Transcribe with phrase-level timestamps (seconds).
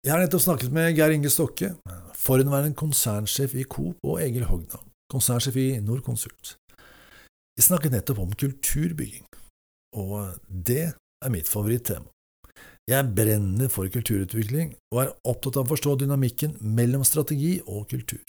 [0.00, 1.74] Jeg har nettopp snakket med Geir Inge Stokke,
[2.16, 4.80] forhenværende konsernsjef i Coop, og Egil Hogna,
[5.12, 6.54] konsernsjef i Norconsult.
[7.52, 9.26] Vi snakket nettopp om kulturbygging,
[10.00, 12.08] og det er mitt favorittema.
[12.88, 18.24] Jeg brenner for kulturutvikling og er opptatt av å forstå dynamikken mellom strategi og kultur.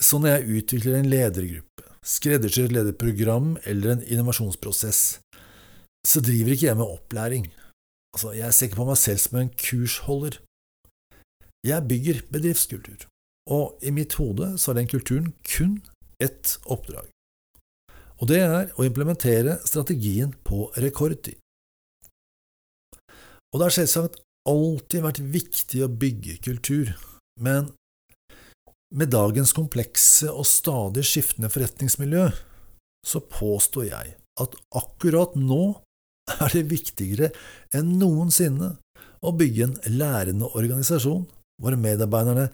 [0.00, 5.02] Så når jeg utvikler en ledergruppe, skreddersyr lederprogram eller en innovasjonsprosess,
[6.08, 7.52] så driver ikke jeg med opplæring,
[8.12, 10.36] Altså, jeg ser ikke på meg selv som en kursholder.
[11.64, 13.06] Jeg bygger bedriftskultur,
[13.50, 15.78] og i mitt hode så har den kulturen kun
[16.22, 17.08] ett oppdrag,
[18.22, 21.38] og det er å implementere strategien på rekordtid.
[23.52, 26.92] Og det har selvsagt alltid vært viktig å bygge kultur,
[27.42, 27.72] men
[28.94, 32.28] med dagens komplekse og stadig skiftende forretningsmiljø,
[33.06, 35.64] så påstår jeg at akkurat nå
[36.30, 37.30] er det viktigere
[37.74, 38.76] enn noensinne
[39.22, 41.24] å bygge en lærende organisasjon
[41.62, 42.48] hvor medarbeiderne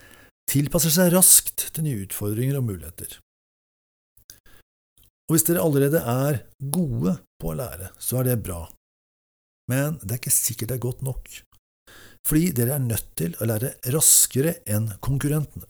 [0.49, 3.19] tilpasser seg raskt til nye utfordringer og muligheter.
[5.29, 8.63] Og hvis dere allerede er gode på å lære, så er det bra,
[9.69, 11.29] men det er ikke sikkert det er godt nok,
[12.29, 15.69] fordi dere er nødt til å lære raskere enn konkurrentene.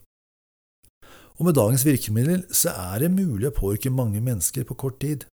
[1.39, 5.27] Og med dagens virkemiddel så er det mulig å påvirke mange mennesker på kort tid,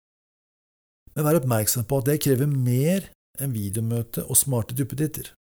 [1.16, 3.10] men vær oppmerksom på at det krever mer
[3.42, 5.32] enn videomøte og smarte duppeditter.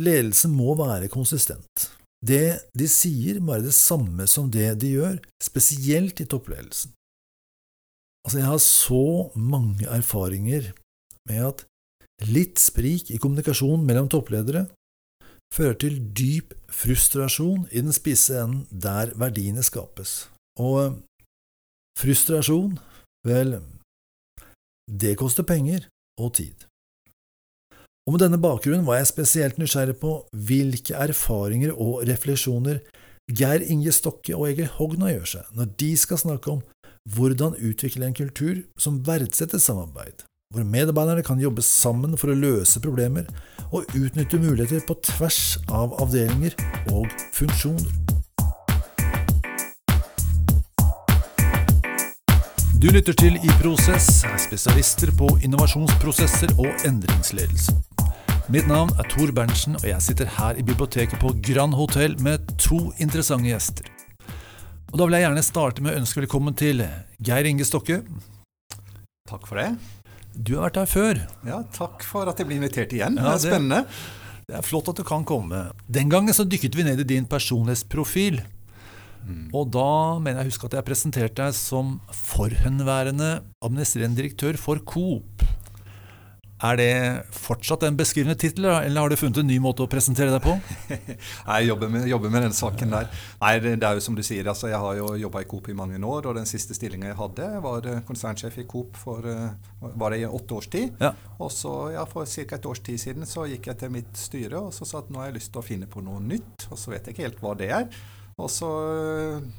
[0.00, 1.88] Ledelsen må være konsistent.
[2.24, 6.92] Det de sier, må være det samme som det de gjør, spesielt i toppledelsen.
[8.24, 9.04] Altså, jeg har så
[9.36, 10.72] mange erfaringer
[11.28, 11.64] med at
[12.24, 14.66] litt sprik i kommunikasjon mellom toppledere
[15.54, 20.24] fører til dyp frustrasjon i den spisse enden der verdiene skapes.
[20.58, 20.96] Og
[22.00, 22.78] frustrasjon,
[23.28, 23.58] vel,
[24.88, 25.88] det koster penger
[26.20, 26.66] og tid.
[28.04, 30.12] Og med denne bakgrunnen var jeg spesielt nysgjerrig på
[30.46, 32.82] hvilke erfaringer og refleksjoner
[33.32, 36.60] Geir Inge Stokke og Egil Hogna gjør seg når de skal snakke om
[37.16, 42.80] hvordan utvikle en kultur som verdsetter samarbeid, hvor medarbeiderne kan jobbe sammen for å løse
[42.84, 43.28] problemer
[43.70, 46.56] og utnytte muligheter på tvers av avdelinger
[46.92, 48.23] og funksjoner.
[52.84, 57.72] Du lytter til I Prosess, spesialister på innovasjonsprosesser og endringsledelse.
[58.52, 62.44] Mitt navn er Tor Berntsen, og jeg sitter her i biblioteket på Grand Hotell med
[62.60, 63.88] to interessante gjester.
[64.92, 66.84] Og Da vil jeg gjerne starte med å ønske velkommen til
[67.24, 68.02] Geir Inge Stokke.
[69.32, 69.70] Takk for det.
[70.36, 71.22] Du har vært her før.
[71.48, 73.16] Ja, Takk for at jeg blir invitert igjen.
[73.16, 73.86] Ja, det er spennende.
[74.44, 75.70] Det er flott at du kan komme.
[75.88, 78.42] Den gangen så dykket vi ned i din personlighetsprofil.
[79.24, 79.48] Mm.
[79.56, 79.90] Og da
[80.20, 85.44] mener jeg husk at jeg presenterte deg som forhenværende administrerende direktør for Coop.
[86.64, 86.92] Er det
[87.34, 90.54] fortsatt en beskrivende tittel, eller har du funnet en ny måte å presentere deg på?
[91.50, 93.10] jeg jobber med, jobber med, den saken der.
[93.42, 95.76] Nei, det, er jo som du sier, altså, Jeg har jo jobba i Coop i
[95.76, 99.92] mange år, og den siste stillinga jeg hadde, var eh, konsernsjef i Coop for eh,
[99.98, 100.94] var det i åtte års tid.
[101.02, 101.12] Ja.
[101.36, 102.56] Og så, ja, For ca.
[102.56, 105.20] et års tid siden så gikk jeg til mitt styre og så sa at nå
[105.20, 106.68] har jeg lyst til å finne på noe nytt.
[106.70, 107.90] Og så vet jeg ikke helt hva det er.
[108.36, 108.68] Og så,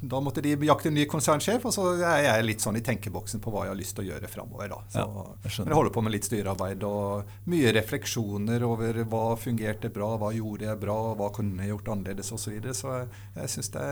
[0.00, 3.40] Da måtte de jakte en ny konsernsjef, og så er jeg litt sånn i tenkeboksen
[3.44, 4.74] på hva jeg har lyst til å gjøre framover.
[4.92, 5.06] Ja,
[5.46, 10.12] jeg men jeg holder på med litt styrearbeid og mye refleksjoner over hva fungerte bra,
[10.20, 12.44] hva gjorde jeg bra, hva kunne jeg gjort annerledes osv.
[12.46, 12.76] Så, videre.
[12.78, 13.08] så jeg,
[13.40, 13.86] jeg syns det,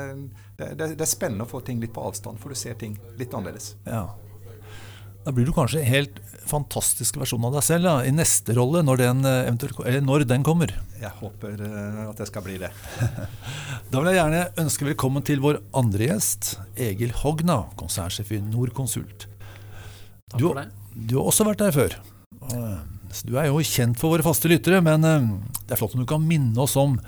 [0.58, 2.94] det, det, det, er spennende å få ting litt på avstand, for du ser ting
[3.18, 3.72] litt annerledes.
[3.88, 4.06] Ja.
[5.24, 8.82] Da blir du kanskje en helt fantastisk versjon av deg selv da, i neste rolle,
[8.84, 10.74] når den, eh, når den, kommer.
[11.00, 12.68] Jeg håper uh, at det skal bli det.
[13.90, 19.24] da vil jeg gjerne ønske velkommen til vår andre gjest, Egil Hogna, konsernsjef i Norconsult.
[20.34, 20.66] Det.
[20.92, 21.96] Du har også vært der før.
[23.24, 25.30] Du er jo kjent for våre faste lyttere, men eh,
[25.64, 26.98] det er flott om du kan minne oss om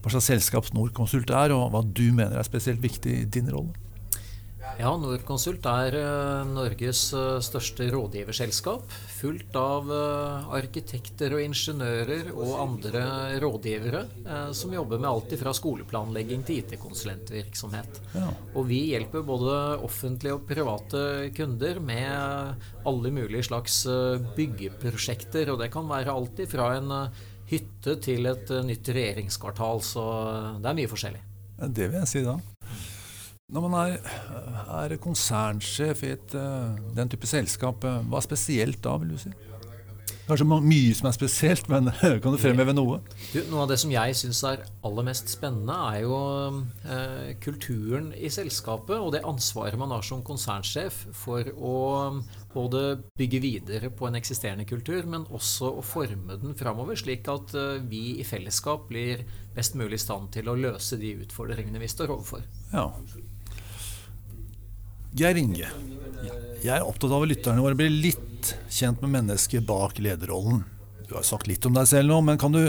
[0.00, 3.76] hva slags selskap Norconsult er, og hva du mener er spesielt viktig i din rolle.
[4.80, 8.88] Ja, Norconsult er uh, Norges uh, største rådgiverselskap.
[9.12, 13.02] Fullt av uh, arkitekter og ingeniører og andre
[13.42, 14.00] rådgivere
[14.56, 18.00] som jobber med alt fra skoleplanlegging til IT-konsulentvirksomhet.
[18.14, 18.30] Ja.
[18.54, 21.02] Og vi hjelper både offentlige og private
[21.36, 23.82] kunder med alle mulige slags
[24.36, 25.52] byggeprosjekter.
[25.52, 26.94] Og det kan være alt fra en
[27.50, 29.84] hytte til et nytt regjeringskvartal.
[29.84, 30.06] Så
[30.62, 31.26] det er mye forskjellig.
[31.68, 32.38] Det vil jeg si da.
[33.50, 34.10] Når man er,
[34.78, 39.18] er konsernsjef i et, eh, den type selskap, eh, hva er spesielt da, vil du
[39.18, 39.32] si?
[40.30, 41.88] Kanskje mye som er spesielt, men
[42.22, 43.00] kan du fremheve noe?
[43.32, 46.20] Du, noe av det som jeg syns er aller mest spennende, er jo
[46.86, 51.80] eh, kulturen i selskapet og det ansvaret man har som konsernsjef for å
[52.54, 52.84] både
[53.18, 57.82] bygge videre på en eksisterende kultur, men også å forme den framover, slik at eh,
[57.90, 59.26] vi i fellesskap blir
[59.56, 62.46] best mulig i stand til å løse de utfordringene vi står overfor.
[62.70, 62.86] Ja.
[65.10, 65.66] Geir Inge,
[66.62, 70.60] jeg er opptatt av at lytterne våre blir litt kjent med mennesket bak lederrollen.
[71.08, 72.60] Du har sagt litt om deg selv nå, men kan du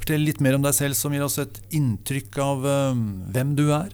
[0.00, 3.02] fortelle litt mer om deg selv, som gir oss et inntrykk av uh,
[3.34, 3.92] hvem du er?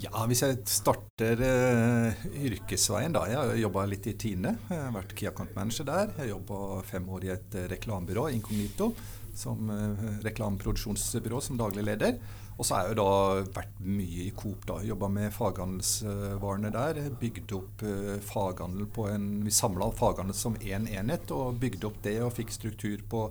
[0.00, 3.24] Ja, Hvis jeg starter uh, yrkesveien, da.
[3.32, 4.52] Jeg har jobba litt i Tine.
[4.68, 6.12] Jeg har vært Key Account Manager der.
[6.20, 8.92] Jeg jobba fem år i et reklamebyrå, Incognito,
[9.40, 12.20] som uh, reklameproduksjonsbyrå som daglig leder.
[12.58, 14.66] Og så har jeg jo da vært mye i Coop.
[14.68, 17.00] da, Jobba med faghandelsvarene der.
[17.20, 21.88] Bygde opp uh, faghandel på en Vi samla faghandel som én en enhet og bygde
[21.88, 23.24] opp det og fikk struktur på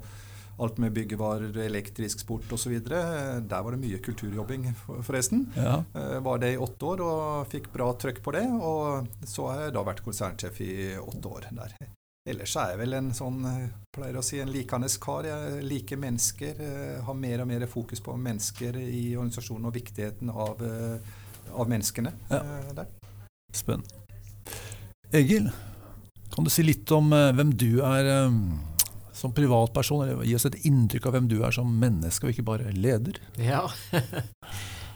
[0.60, 2.74] alt med byggevarer, elektrisk sport osv.
[2.84, 4.66] Der var det mye kulturjobbing,
[5.08, 5.48] forresten.
[5.56, 5.80] Ja.
[5.96, 8.44] Uh, var det i åtte år og fikk bra trøkk på det.
[8.50, 11.80] Og så har jeg da vært konsernsjef i åtte år der.
[12.30, 15.26] Ellers er jeg vel en sånn eh, pleier å si, en likende kar.
[15.26, 16.62] Jeg liker mennesker.
[16.66, 21.16] Eh, har mer og mer fokus på mennesker i organisasjonen og viktigheten av, eh,
[21.50, 22.44] av menneskene ja.
[22.78, 22.92] der.
[23.56, 24.06] Spennende.
[25.16, 25.50] Egil,
[26.30, 28.06] kan du si litt om hvem du er
[29.18, 30.04] som privatperson?
[30.06, 33.18] Eller gi oss et inntrykk av hvem du er som menneske, og ikke bare leder?
[33.42, 33.64] Ja.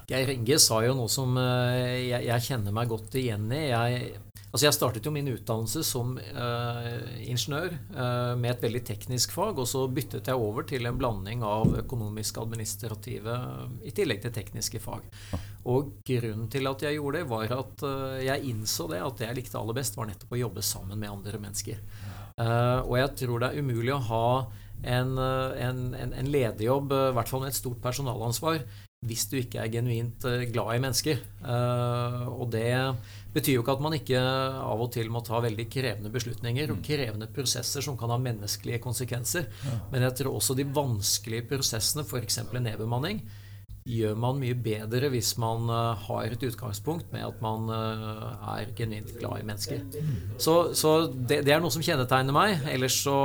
[0.09, 3.65] Geir Inge sa jo noe som jeg, jeg, kjenner meg godt igjen i.
[3.71, 4.13] Jeg
[4.53, 6.89] Altså jeg startet jo min utdannelse som uh,
[7.25, 11.41] ingeniør uh, med et veldig teknisk fag, og så byttet jeg over til en blanding
[11.47, 13.38] av økonomisk-administrative
[13.81, 15.07] i tillegg til tekniske fag.
[15.65, 19.31] Og grunnen til at jeg gjorde det, var at uh, jeg innså det at det
[19.31, 21.81] jeg likte aller best, var nettopp å jobbe sammen med andre mennesker.
[22.38, 24.27] og jeg tror det er umulig å ha
[24.83, 28.61] en, en, en, en lederjobb, i hvert fall med et stort personalansvar,
[29.07, 31.21] hvis du ikke er genuint glad i mennesker.
[31.44, 32.71] og det
[33.33, 36.79] betyr jo ikke at man ikke av og til må ta veldig krevende beslutninger og
[36.79, 36.83] mm.
[36.85, 39.47] krevende prosesser som kan ha menneskelige konsekvenser.
[39.91, 42.44] Men jeg tror også de vanskelige prosessene, f.eks.
[42.53, 43.23] nedbemanning,
[43.83, 49.11] gjør man mye bedre hvis man uh, har et utgangspunkt med at man er genuint
[49.19, 49.83] glad i mennesker.
[50.38, 52.63] Så, så det, det, er noe som kjennetegner meg.
[52.71, 53.17] Ellers så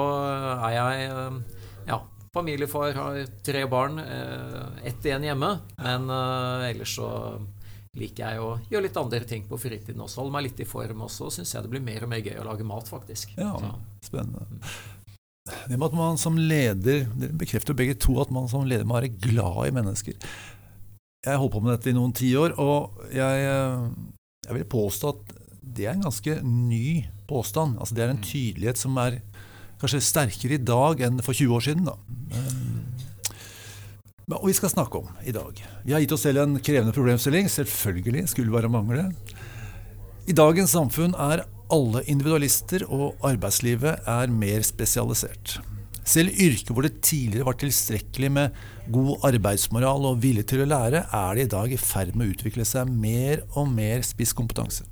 [0.56, 1.12] er jeg
[2.38, 4.00] familiefar, har tre barn.
[4.86, 5.52] Ett igjen hjemme.
[5.82, 6.10] Men
[6.68, 7.10] ellers så
[7.98, 10.22] liker jeg å gjøre litt andre ting på fritiden også.
[10.22, 11.32] Holde meg litt i form også.
[11.34, 13.34] Syns jeg det blir mer og mer gøy å lage mat, faktisk.
[13.38, 13.74] Ja, Så.
[14.10, 14.46] spennende.
[15.68, 18.98] Det med at man som leder Dere bekrefter begge to at man som leder må
[18.98, 20.16] være glad i mennesker.
[21.24, 23.46] Jeg har holdt på med dette i noen tiår, og jeg,
[24.46, 25.32] jeg, vil påstå at
[25.78, 27.78] det er en ganske ny påstand.
[27.78, 29.18] Altså Det er en tydelighet som er
[29.80, 31.88] kanskje sterkere i dag enn for 20 år siden.
[31.88, 31.96] da.
[34.36, 35.56] Og vi skal snakke om i dag.
[35.86, 37.48] Vi har gitt oss selv en krevende problemstilling.
[37.48, 39.08] Selvfølgelig skulle bare mangle.
[40.28, 45.58] I dagens samfunn er alle individualister, og arbeidslivet er mer spesialisert.
[46.08, 48.60] Selv yrker hvor det tidligere var tilstrekkelig med
[48.92, 52.36] god arbeidsmoral og vilje til å lære, er det i dag i ferd med å
[52.36, 54.86] utvikle seg mer og mer spisskompetanse.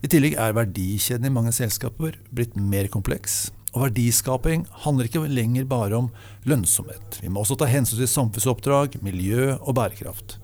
[0.00, 5.66] I tillegg er verdikjeden i mange selskaper blitt mer kompleks, og verdiskaping handler ikke lenger
[5.70, 6.08] bare om
[6.48, 7.20] lønnsomhet.
[7.22, 10.38] Vi må også ta hensyn til samfunnsoppdrag, miljø og bærekraft.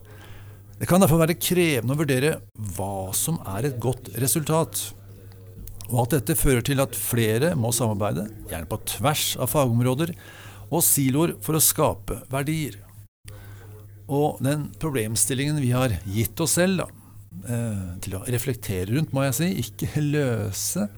[0.77, 2.37] Det kan derfor være krevende å vurdere
[2.77, 4.83] hva som er et godt resultat.
[5.89, 10.13] Og at dette fører til at flere må samarbeide, gjerne på tvers av fagområder
[10.67, 12.79] og siloer, for å skape verdier.
[14.07, 16.89] Og den problemstillingen vi har gitt oss selv da,
[17.49, 20.89] eh, til å reflektere rundt, må jeg si, ikke løse,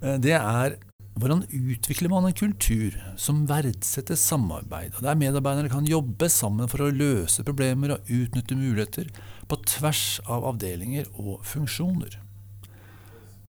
[0.00, 0.78] eh, det er
[1.16, 6.84] hvordan utvikler man en kultur som verdsetter samarbeid, og der medarbeiderne kan jobbe sammen for
[6.84, 9.08] å løse problemer og utnytte muligheter
[9.48, 12.18] på tvers av avdelinger og funksjoner?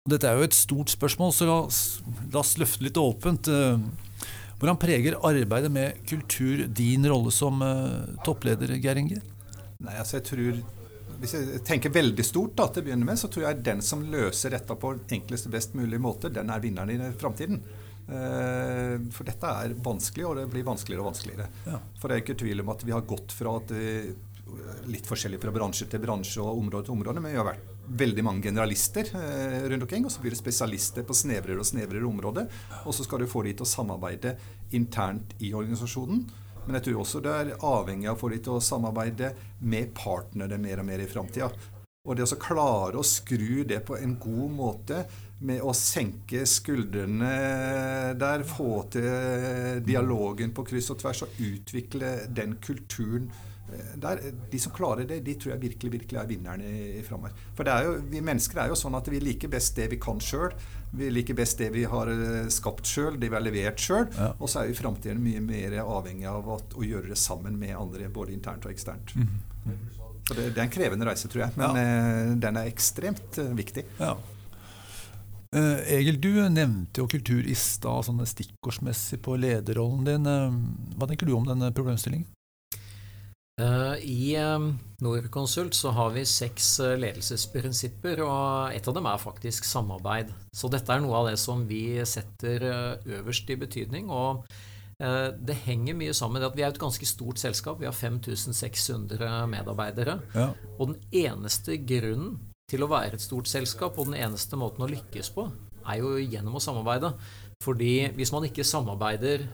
[0.07, 1.81] Dette er jo et stort spørsmål, så la oss,
[2.31, 3.49] la oss løfte litt åpent.
[4.57, 9.19] Hvordan preger arbeidet med kultur din rolle som uh, toppleder, Geir Inge?
[9.81, 10.61] Nei, altså jeg tror
[11.21, 14.05] hvis jeg tenker veldig stort da, til å begynne med, så tror jeg den som
[14.05, 17.61] løser dette på enkleste, best mulig måte, den er vinneren i framtiden.
[18.07, 21.49] Eh, for dette er vanskelig, og det blir vanskeligere og vanskeligere.
[21.67, 21.81] Ja.
[21.99, 23.75] For det er ikke tvil om at vi har gått fra at
[24.87, 28.23] litt forskjellig fra bransje til bransje og område til område, men vi har vært veldig
[28.25, 32.49] mange generalister eh, rundt omkring, og så blir det spesialister på snevrere og snevrere områder.
[32.83, 34.35] Og så skal du få de til å samarbeide
[34.75, 36.25] internt i organisasjonen.
[36.67, 39.31] Men jeg tror også det er avhengig av de til å samarbeide
[39.63, 41.47] med partnere mer og mer i framtida.
[42.07, 44.99] Og det å klare å skru det på en god måte
[45.47, 47.31] med å senke skuldrene
[48.19, 53.29] der, få til dialogen på kryss og tvers og utvikle den kulturen
[53.95, 54.19] der,
[54.51, 57.33] de som klarer det, de tror jeg virkelig virkelig er vinnerne i, i framover.
[57.57, 60.55] For jo, vi mennesker er jo sånn at vi liker best det vi kan sjøl.
[60.95, 64.07] Vi liker best det vi har eh, skapt sjøl, det vi har levert sjøl.
[64.15, 64.29] Ja.
[64.39, 67.59] Og så er vi i framtiden mye mer avhengig av at, å gjøre det sammen
[67.59, 69.11] med andre, både internt og eksternt.
[69.17, 69.35] Mm.
[70.27, 71.57] Så det, det, er en krevende reise, tror jeg.
[71.59, 71.83] Men ja.
[71.83, 73.83] Eh, den er ekstremt viktig.
[73.99, 74.15] Ja.
[75.57, 80.27] Egil, du nevnte jo kultur i stad, sånn stikkordsmessig på lederrollen din.
[80.99, 82.27] Hva tenker du om denne problemstillingen?
[83.57, 84.37] Uh, I
[85.01, 90.29] Norconsult så har vi seks ledelsesprinsipper, og et av dem er faktisk samarbeid.
[90.53, 92.67] Så dette er noe av det som vi setter
[93.17, 94.09] øverst i betydning.
[94.09, 94.45] og
[94.97, 97.77] det henger mye sammen med at vi er et ganske stort selskap.
[97.77, 100.15] Vi har 5600 medarbeidere.
[100.33, 100.47] Ja.
[100.79, 104.89] Og den eneste grunnen til å være et stort selskap, og den eneste måten å
[104.91, 105.47] lykkes på,
[105.87, 107.13] er jo gjennom å samarbeide.
[107.63, 109.47] Fordi hvis man ikke samarbeider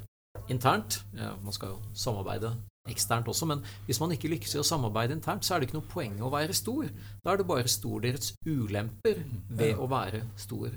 [0.51, 2.49] internt ja, Man skal jo samarbeide
[2.89, 5.79] eksternt også, men hvis man ikke lykkes i å samarbeide internt, så er det ikke
[5.79, 6.89] noe poeng å være stor.
[7.23, 10.73] Da er det bare stordyrets ulemper ved å være stor.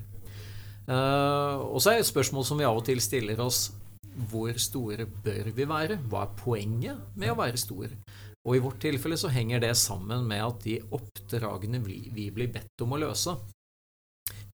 [0.87, 3.67] Uh, og så er et spørsmål som vi av og til stiller oss
[4.31, 5.99] hvor store bør vi være?
[6.09, 7.91] Hva er poenget med å være stor?
[8.47, 12.49] Og i vårt tilfelle så henger det sammen med at de oppdragene vi, vi blir
[12.53, 13.35] bedt om å løse,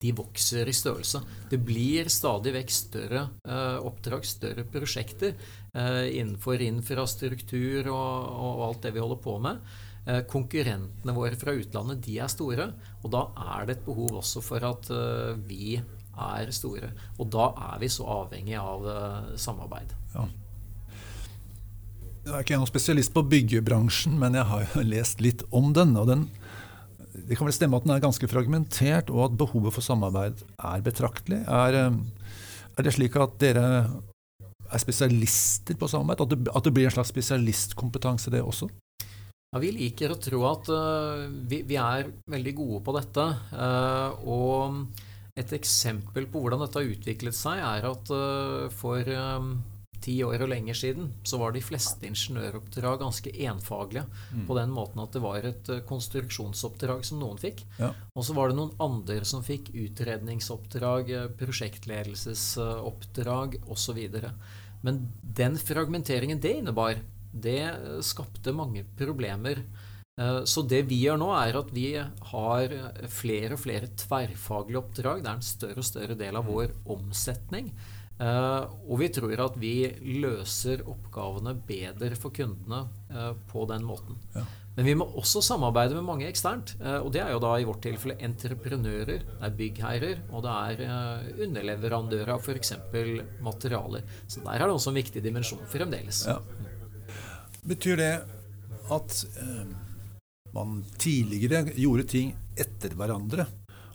[0.02, 1.22] de vokser i størrelse.
[1.50, 8.84] Det blir stadig vekk større eh, oppdrag, større prosjekter eh, innenfor infrastruktur og, og, alt
[8.86, 9.62] det vi holder på med.
[10.02, 14.42] Eh, konkurrentene våre fra utlandet de er store, og da er det et behov også
[14.42, 16.92] for at eh, vi er store.
[17.22, 19.94] Og da er vi så avhengig av eh, samarbeid.
[20.16, 20.26] Ja.
[22.22, 25.94] Jeg er ikke noen spesialist på byggebransjen, men jeg har jo lest litt om den.
[25.98, 26.28] og den
[27.28, 30.84] det kan vel stemme at den er ganske fragmentert, og at behovet for samarbeid er
[30.84, 31.42] betraktelig.
[31.46, 32.32] Er, eh,
[32.76, 33.66] er det slik at dere
[34.72, 36.24] er spesialister på samarbeid?
[36.24, 38.70] At det, at det blir en slags spesialistkompetanse, det også?
[39.52, 43.26] Ja, Vi liker å tro at uh, vi, vi, er veldig gode på dette.
[43.52, 49.04] Uh, og et eksempel på hvordan dette har utviklet seg, er at uh, for
[50.02, 54.04] ti år og lenger siden, så var de fleste ingeniøroppdrag ganske enfaglige.
[54.32, 54.46] Mm.
[54.48, 57.58] På den måten at det var et eh, konstruksjonsoppdrag som noen fikk.
[57.78, 57.90] Ja.
[58.16, 63.98] Og så var det noen andre som fikk utredningsoppdrag, eh, prosjektledelsesoppdrag osv.
[64.82, 66.94] Men den fragmenteringen det innebar,
[67.32, 69.56] det eh, skapte mange problemer.
[70.44, 72.68] Så det vi gjør nå, er at vi har
[73.08, 75.22] flere og flere tverrfaglige oppdrag.
[75.24, 76.50] Det er en større og større del av mm.
[76.52, 77.72] vår omsetning.
[78.20, 79.76] Uh, og vi tror at vi
[80.22, 84.18] løser oppgavene bedre for kundene uh, på den måten.
[84.36, 84.44] Ja.
[84.76, 86.74] Men vi må også samarbeide med mange eksternt.
[86.80, 90.58] Uh, og det er jo da i vårt tilfelle entreprenører, det er byggherrer, og det
[90.84, 92.76] er underleverandører av f.eks.
[93.42, 94.06] materialer.
[94.26, 96.24] Så der er det også en viktig dimensjon fremdeles.
[96.30, 96.38] Ja.
[97.66, 98.12] Betyr det
[98.92, 99.18] at
[100.52, 103.46] man tidligere gjorde ting etter hverandre?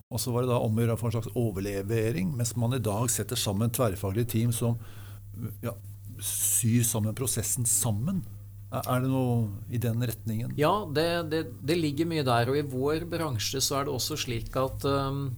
[0.08, 2.84] Og så var det da om å gjøre for en slags overlevering, mens man i
[2.84, 4.78] dag setter sammen tverrfaglige team som
[5.64, 5.74] ja,
[6.24, 8.24] syr sammen prosessen sammen.
[8.72, 10.56] Er det noe i den retningen?
[10.60, 12.52] Ja, det, det, det, ligger mye der.
[12.52, 15.30] Og i vår bransje så er det også slik at um,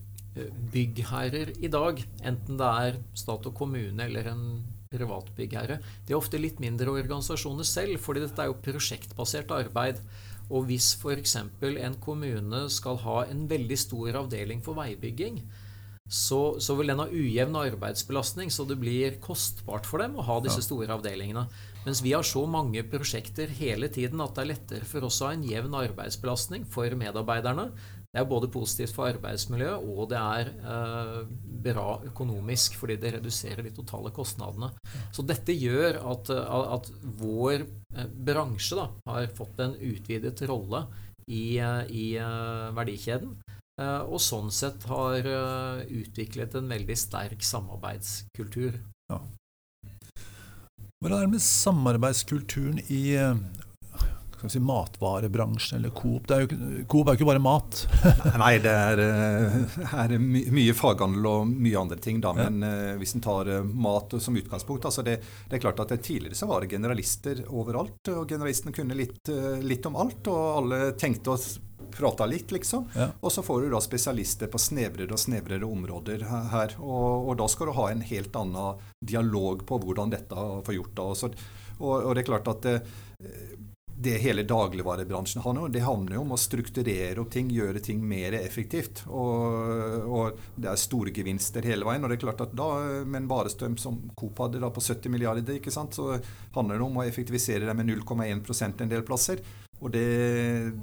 [0.73, 4.43] byggherrer i dag, enten det er stat og kommune eller en
[4.89, 10.01] privat byggherre, de er ofte litt mindre organisasjoner selv, fordi dette er jo prosjektbasert arbeid.
[10.49, 11.35] Og hvis f.eks.
[11.37, 15.43] en kommune skal ha en veldig stor avdeling for veibygging,
[16.09, 20.39] så, så, vil den ha ujevn arbeidsbelastning, så det blir kostbart for dem å ha
[20.41, 21.43] disse store avdelingene.
[21.83, 25.29] Mens vi har så mange prosjekter hele tiden at det er lettere for oss å
[25.29, 27.67] ha en jevn arbeidsbelastning for medarbeiderne.
[28.09, 31.17] Det er både positivt for arbeidsmiljøet, og det er eh,
[31.67, 34.71] bra økonomisk, fordi det reduserer de totale kostnadene.
[35.13, 36.89] Så dette gjør at, at
[37.21, 40.87] vår eh, bransje da, har fått en utvidet rolle
[41.29, 42.05] i, eh, i
[42.77, 43.37] verdikjeden.
[43.79, 45.23] Og sånn sett har
[45.87, 48.73] utviklet en veldig sterk samarbeidskultur.
[49.07, 49.19] Ja.
[50.99, 53.05] Hvordan er det med samarbeidskulturen i
[54.47, 56.31] si, matvarebransjen eller Coop.
[56.31, 57.81] Er jo, Coop er jo ikke bare mat.
[58.43, 62.21] Nei, det er, eh, er my mye faghandel og mye andre ting.
[62.23, 62.31] Da.
[62.37, 62.71] Men ja.
[62.93, 65.19] uh, hvis en tar uh, mat som utgangspunkt altså det,
[65.49, 68.13] det, er klart at det, Tidligere så var det generalister overalt.
[68.13, 69.29] og Generalistene kunne litt,
[69.61, 71.43] litt om alt, og alle tenkte og
[71.91, 72.87] prata litt, liksom.
[72.95, 73.09] Ja.
[73.19, 76.75] Og så får du da spesialister på snevrere og snevrere områder her.
[76.79, 80.95] Og, og, da skal du ha en helt annen dialog på hvordan dette får gjort
[80.99, 81.09] Da.
[81.09, 81.43] Og,
[81.79, 82.71] og, og, det er klart at
[84.01, 85.71] det hele dagligvarebransjen handler om.
[85.71, 89.01] Det handler jo om å strukturere opp ting, gjøre ting mer effektivt.
[89.11, 92.05] Og, og, det er store gevinster hele veien.
[92.05, 92.69] og det er klart at da,
[93.03, 96.15] Med en varestrøm som Coop hadde da på 70 milliarder, ikke sant, så
[96.55, 99.43] handler det om å effektivisere det med 0,1% en del plasser.
[99.79, 100.05] Og det,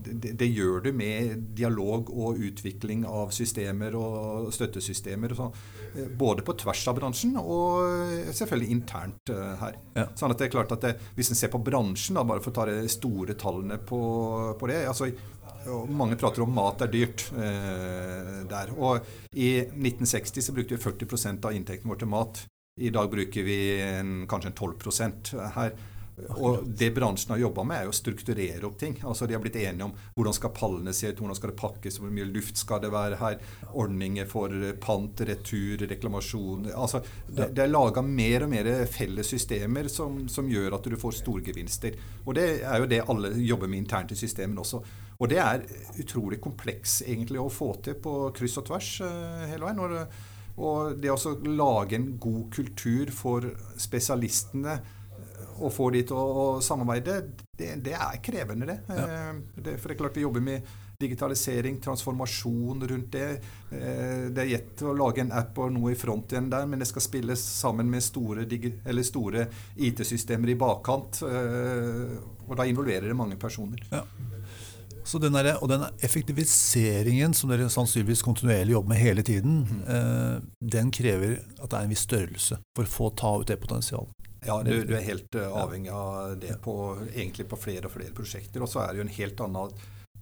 [0.07, 5.35] det, det, gjør du med dialog og utvikling av systemer og støttesystemer.
[5.37, 5.59] Og
[5.93, 9.77] eh, både på tvers av bransjen og selvfølgelig internt uh, her.
[9.99, 10.09] Ja.
[10.17, 12.55] Sånn at det er klart at det, Hvis en ser på bransjen, da, bare for
[12.55, 14.01] å ta de store tallene på,
[14.57, 15.11] på det altså
[15.91, 18.73] mange prater om mat er dyrt eh, der.
[18.77, 22.45] Og i 1960 så brukte vi 40% av inntekten vår til mat.
[22.81, 25.77] I dag bruker vi en, kanskje en 12% her.
[26.17, 28.95] Og det bransjen har jobba med, er å strukturere opp ting.
[29.05, 31.99] Altså De har blitt enige om hvordan skal pallene se ut, hvordan skal det pakkes,
[32.01, 33.37] hvor mye luft skal det være her,
[33.77, 39.91] ordninger for pant, retur, reklamasjon altså Det, det er laga mer og mer felles systemer
[39.93, 41.99] som, som, gjør at du får storgevinster.
[42.25, 44.81] Og det er jo det alle jobber med internt i systemene også.
[45.21, 45.65] Og det er
[46.01, 49.81] utrolig kompleks egentlig å få til på kryss og tvers uh, hele veien.
[49.85, 50.21] Og,
[50.57, 54.79] og det å lage en god kultur for spesialistene
[55.61, 57.21] å få de til å, samarbeide,
[57.57, 58.81] det, det, er krevende, det.
[58.89, 59.07] Ja.
[59.07, 59.79] Eh, det.
[59.81, 63.29] For det er klart vi jobber med digitalisering, transformasjon rundt det.
[63.71, 66.83] Eh, det er gjett å lage en app og noe i front igjen der, men
[66.83, 68.47] det skal spilles sammen med store,
[69.05, 69.47] store
[69.77, 71.23] IT-systemer i bakkant.
[71.27, 73.83] Eh, og da involverer det mange personer.
[73.93, 74.05] Ja.
[75.07, 80.49] Så den der, og den effektiviseringen som dere sannsynligvis kontinuerlig jobber med hele tiden, mm.
[80.59, 84.26] den krever at det er en viss størrelse for å få ta ut det potensialet.
[84.47, 86.75] Ja, du, du er helt uh, avhengig av det på,
[87.15, 88.63] egentlig på flere og flere prosjekter.
[88.63, 89.73] Og så er det jo en helt annen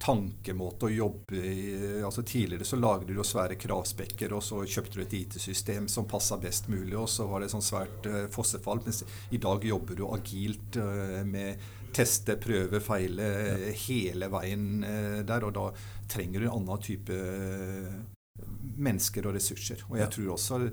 [0.01, 1.59] tankemåte å jobbe i.
[2.05, 6.09] Altså Tidligere så lagde du jo svære kravspekker, og så kjøpte du et IT-system som
[6.11, 8.81] passa best mulig, og så var det sånn svært uh, fossefall.
[8.87, 13.77] Mens i dag jobber du agilt uh, med teste, prøve, feile ja.
[13.85, 15.47] hele veien uh, der.
[15.47, 15.69] Og da
[16.11, 17.21] trenger du en annen type
[18.75, 19.85] mennesker og ressurser.
[19.91, 20.65] Og jeg tror også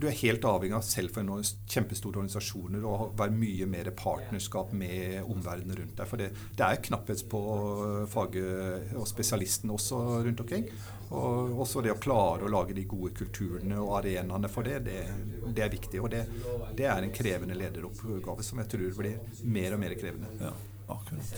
[0.00, 4.72] du er helt avhengig av selv for noen kjempestore organisasjoner å være mye mer partnerskap
[4.76, 6.08] med omverdenen rundt deg.
[6.08, 7.40] For det, det er knapphet på
[8.12, 10.68] faget og spesialistene også rundt omkring.
[11.10, 15.00] Og også det å klare å lage de gode kulturene og arenaene for det, det,
[15.48, 16.02] det er viktig.
[16.02, 16.24] Og det,
[16.78, 20.32] det, er en krevende lederoppgave som jeg tror blir mer og mer krevende.
[20.40, 20.54] Ja,
[20.96, 21.36] akkurat.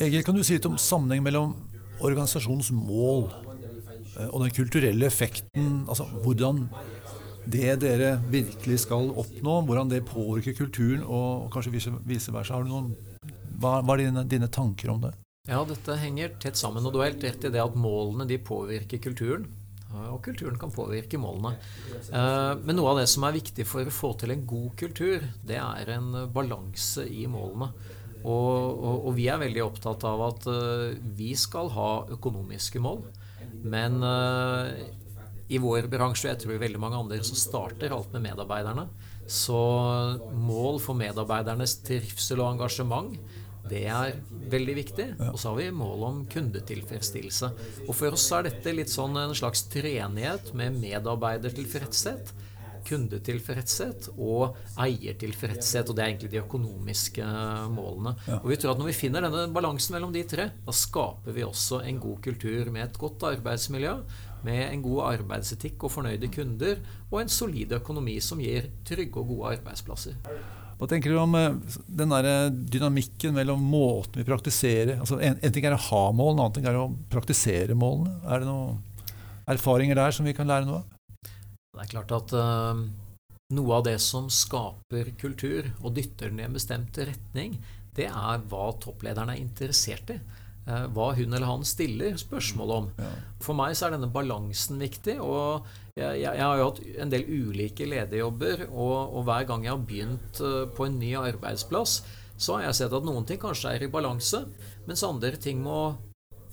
[0.00, 1.54] Egil, kan du si litt om sammenheng mellom
[2.00, 3.28] organisasjonens mål
[4.18, 6.64] Eh, og den kulturelle effekten, altså hvordan
[7.48, 11.72] det dere virkelig skal oppnå, hvordan det påvirker kulturen, og kanskje
[12.06, 12.56] vice versa.
[12.56, 12.92] Har du noen,
[13.60, 15.14] hva, hva er dine, dine, tanker om det?
[15.48, 16.84] Ja, dette henger tett sammen.
[16.84, 19.48] Og du har helt rett i det at målene de påvirker kulturen.
[19.90, 21.56] Og kulturen kan påvirke målene.
[22.12, 25.24] Eh, men noe av det som er viktig for å få til en god kultur,
[25.46, 27.72] det er en balanse i målene.
[28.20, 33.02] Og, og, og vi er veldig opptatt av at eh, vi skal ha økonomiske mål.
[33.60, 34.70] Men uh,
[35.50, 38.86] i vår bransje, og jeg tror veldig mange andre, så starter alt med medarbeiderne.
[39.30, 39.58] Så
[40.34, 43.16] mål for medarbeidernes trivsel og engasjement,
[43.70, 44.16] det er
[44.50, 45.06] veldig viktig.
[45.30, 47.50] Og så har vi mål om kundetilfredsstillelse.
[47.86, 52.32] Og for oss er dette litt sånn en slags treenighet med medarbeidertilfredshet
[52.86, 55.90] kundetilfredshet og eiertilfredshet.
[55.90, 57.26] Og det er egentlig de økonomiske
[57.74, 58.14] målene.
[58.26, 58.40] Ja.
[58.40, 61.46] Og vi tror at når vi finner denne balansen mellom de tre, da skaper vi
[61.46, 63.96] også en god kultur med et godt arbeidsmiljø,
[64.46, 69.34] med en god arbeidsetikk og fornøyde kunder, og en solid økonomi som gir trygge og
[69.34, 70.18] gode arbeidsplasser.
[70.80, 75.36] Hva tenker du om eh, den der eh, dynamikken mellom måten vi praktiserer altså en,
[75.36, 78.16] en ting er å ha mål, en annen ting er å praktisere målene.
[78.24, 78.80] Er det noen
[79.50, 80.96] erfaringer der som vi kan lære noe av?
[81.76, 82.80] Det er klart at uh,
[83.56, 87.58] noe av det som skaper kultur og dytter den i en bestemt retning,
[87.96, 90.18] det er hva topplederen er interessert i.
[90.68, 92.88] Uh, hva hun eller han stiller spørsmål om.
[93.00, 93.12] Ja.
[93.42, 95.16] For meg så er denne balansen viktig.
[95.24, 99.74] og jeg, jeg, har jo hatt en del ulike lederjobber, og, og hver gang jeg
[99.74, 102.00] har begynt uh, på en ny arbeidsplass,
[102.40, 104.44] så har jeg sett at noen ting kanskje er i balanse,
[104.86, 105.80] mens andre ting må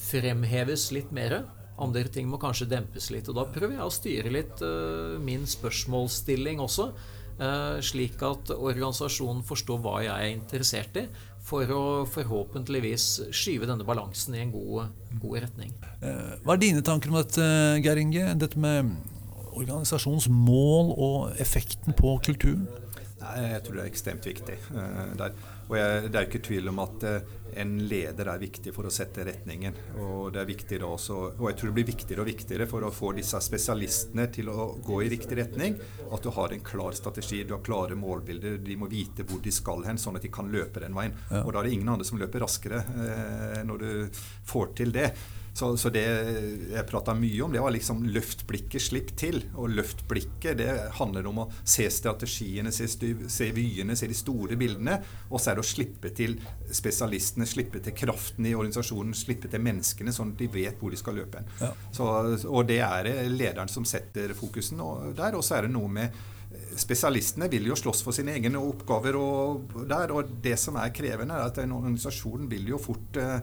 [0.02, 1.40] fremheves litt mer.
[1.80, 3.30] Andre ting må kanskje dempes litt.
[3.30, 6.90] Og da prøver jeg å styre litt uh, min spørsmålsstilling også.
[7.38, 11.06] Uh, slik at organisasjonen forstår hva jeg er interessert i,
[11.48, 13.06] for å forhåpentligvis
[13.36, 15.72] skyve denne balansen i en god, god retning.
[16.02, 17.46] Uh, hva er dine tanker om dette,
[17.86, 18.34] Geir Inge?
[18.42, 18.92] Dette med
[19.58, 22.68] organisasjonens mål og effekten på kulturen?
[23.18, 24.58] Jeg tror det er ekstremt viktig.
[25.18, 25.34] Der.
[25.68, 27.04] Og jeg, Det er ikke tvil om at
[27.58, 29.76] en leder er viktig for å sette retningen.
[30.04, 32.86] Og det er viktig da også, og jeg tror det blir viktigere og viktigere for
[32.86, 35.78] å få disse spesialistene til å gå i riktig retning,
[36.12, 38.60] at du har en klar strategi, du har klare målbilder.
[38.64, 41.18] De må vite hvor de skal hen, sånn at de kan løpe den veien.
[41.32, 41.44] Ja.
[41.44, 45.12] Og da er det ingen andre som løper raskere eh, når du får til det.
[45.58, 46.04] Så, så, det
[46.70, 49.40] jeg prata mye om, det var liksom løft blikket, slipp til.
[49.58, 54.58] Og løft blikket, det handler om å se strategiene, se, se vyene, se de store
[54.60, 55.00] bildene.
[55.32, 56.38] Og så er det å slippe til
[56.70, 61.02] spesialistene, slippe til kraften i organisasjonen, slippe til menneskene, sånn at de vet hvor de
[61.02, 61.50] skal løpe hen.
[61.64, 61.74] Ja.
[62.06, 64.84] og det er lederen som setter fokusen
[65.18, 65.40] der.
[65.40, 66.26] Og så er det noe med
[66.78, 71.36] Spesialistene vil jo slåss for sine egne oppgaver, og, der, og det som er krevende,
[71.36, 73.42] er at en organisasjon vil jo fort eh,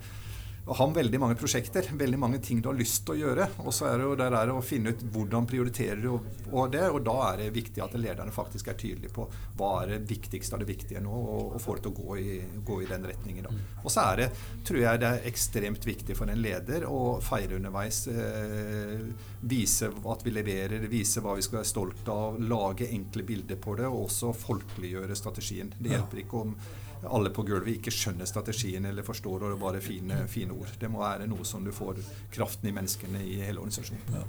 [0.66, 3.48] har veldig mange prosjekter, veldig mange ting du har lyst til å gjøre.
[3.64, 6.84] Og så er det jo det der å finne ut hvordan prioriterer du og det,
[6.88, 9.26] og da er det viktig at lederne faktisk er tydelige på
[9.58, 12.16] hva er det viktigste av det viktige nå, og, og får det til å gå
[12.16, 13.48] i, gå i den retningen.
[13.48, 13.58] Da.
[13.82, 14.30] Og så er det,
[14.64, 18.06] tror jeg det er ekstremt viktig for en leder å feire underveis.
[18.08, 19.04] Eh,
[19.44, 23.76] vise at vi leverer, vise hva vi skal være stolt av, lage enkle bilder på
[23.80, 25.74] det, og også folkeliggjøre strategien.
[25.76, 26.56] Det hjelper ikke om
[27.10, 30.72] alle på gulvet ikke skjønner strategien eller forstår og bare fine, fine ord.
[30.80, 32.00] Det må være noe som du får
[32.34, 34.18] kraften i menneskene i hele organisasjonen.
[34.18, 34.24] Ja.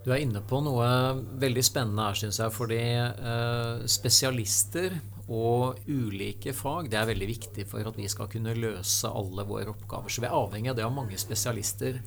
[0.00, 0.86] Du er inne på noe
[1.40, 2.52] veldig spennende her, syns jeg.
[2.56, 4.96] Fordi eh, spesialister
[5.30, 9.74] og ulike fag det er veldig viktig for at vi skal kunne løse alle våre
[9.74, 10.10] oppgaver.
[10.10, 12.00] Så vi er avhengig av det av mange spesialister.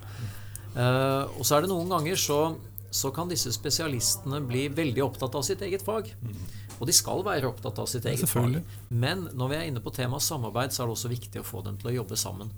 [0.74, 2.39] Eh, og så er det noen ganger så,
[2.89, 6.10] så kan disse spesialistene bli veldig opptatt av sitt eget fag.
[6.80, 8.60] Og de skal være opptatt av sitt eget fag.
[8.90, 11.64] Men når vi er inne på temaet samarbeid, så er det også viktig å få
[11.66, 12.52] dem til å jobbe sammen.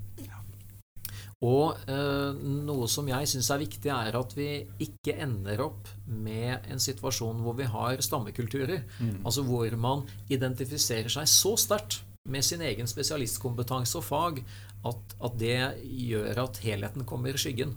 [1.44, 4.50] Og eh, noe som jeg syns er viktig, er at vi
[4.82, 8.86] ikke ender opp med en situasjon hvor vi har stammekulturer.
[8.98, 9.20] Mm.
[9.22, 14.40] Altså hvor man identifiserer seg så sterkt med sin egen spesialistkompetanse og fag
[14.88, 17.76] at, at det gjør at helheten kommer i skyggen.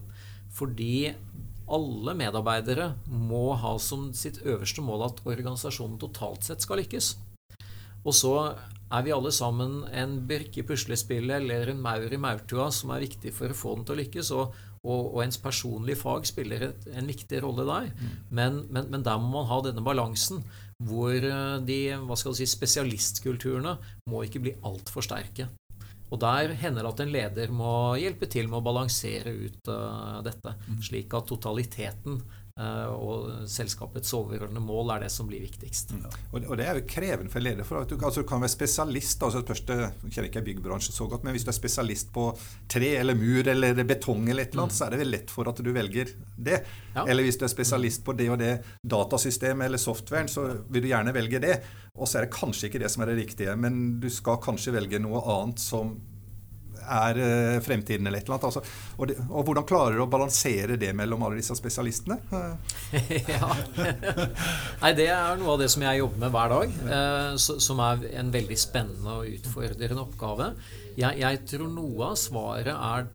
[0.54, 1.10] Fordi
[1.74, 7.14] alle medarbeidere må ha som sitt øverste mål at organisasjonen totalt sett skal lykkes.
[8.06, 8.34] Og så
[8.88, 13.04] er vi alle sammen en brikke i puslespillet eller en maur i maurtua som er
[13.04, 14.30] viktig for å få den til å lykkes.
[14.36, 17.90] Og, og, og ens personlige fag spiller et, en viktig rolle der.
[17.92, 18.16] Mm.
[18.30, 20.42] Men, men, men, der må man ha denne balansen
[20.88, 23.76] hvor eh, de hva skal si, spesialistkulturene
[24.08, 25.50] må ikke bli altfor sterke.
[26.08, 30.20] Og der hender det at en leder må hjelpe til med å balansere ut uh,
[30.24, 30.78] dette, mm.
[30.88, 32.22] slik at totaliteten
[32.58, 35.92] og selskapets overordnede mål er det som blir viktigst.
[35.94, 36.06] Mm.
[36.32, 37.66] Og, det er jo krevende for ledere.
[37.66, 39.70] for at du, altså, du kan være spesialist altså først,
[40.08, 42.26] kjenner ikke byggbransjen så godt, men Hvis du er spesialist på
[42.68, 44.78] tre eller mur eller betong, eller et eller annet, mm.
[44.78, 46.62] så er det vel lett for at du velger det.
[46.96, 47.06] Ja.
[47.06, 50.90] Eller hvis du er spesialist på det og det datasystemet eller softwaren, så vil du
[50.90, 51.60] gjerne velge det.
[51.94, 54.74] Og så er det kanskje ikke det som er det riktige, men du skal kanskje
[54.74, 55.94] velge noe annet som
[56.88, 58.46] er eh, fremtiden eller et eller annet.
[58.48, 58.62] Altså,
[58.96, 62.18] og, det, og, hvordan klarer du å balansere det mellom alle disse spesialistene?
[63.34, 63.52] ja.
[64.82, 66.80] Nei, det er noe av det som jeg jobber med hver dag.
[66.96, 67.30] Eh,
[67.68, 70.50] som er en veldig spennende og utfordrende oppgave.
[70.98, 73.08] Jeg, jeg tror noe av svaret er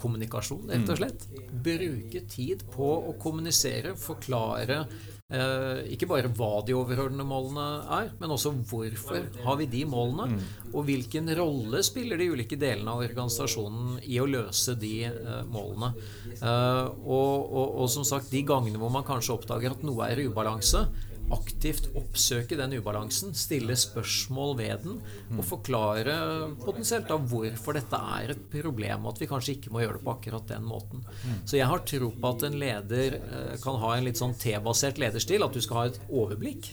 [0.00, 1.00] kommunikasjon, rett og mm.
[1.00, 1.26] slett.
[1.64, 4.84] Bruke tid på å kommunisere, forklare
[5.30, 7.66] ikke bare hva de overordnede målene
[8.00, 10.26] er, men også hvorfor har vi de målene.
[10.32, 10.40] Mm.
[10.74, 15.92] Og hvilken rolle spiller de ulike delene av organisasjonen i å løse de eh, målene.
[16.34, 20.22] Eh, og, og, og, som sagt, de gangene hvor man kanskje oppdager at noe er
[20.22, 20.86] i ubalanse,
[21.34, 24.98] aktivt oppsøke den ubalansen, stille spørsmål ved den
[25.36, 26.16] og forklare
[26.64, 30.04] potensielt da hvorfor dette er et problem, og at vi kanskje ikke må gjøre det
[30.06, 31.04] på akkurat den måten.
[31.44, 35.00] Så jeg har tro på at en leder eh, kan ha en litt sånn T-basert
[35.02, 36.72] lederstil, at du skal ha et overblikk.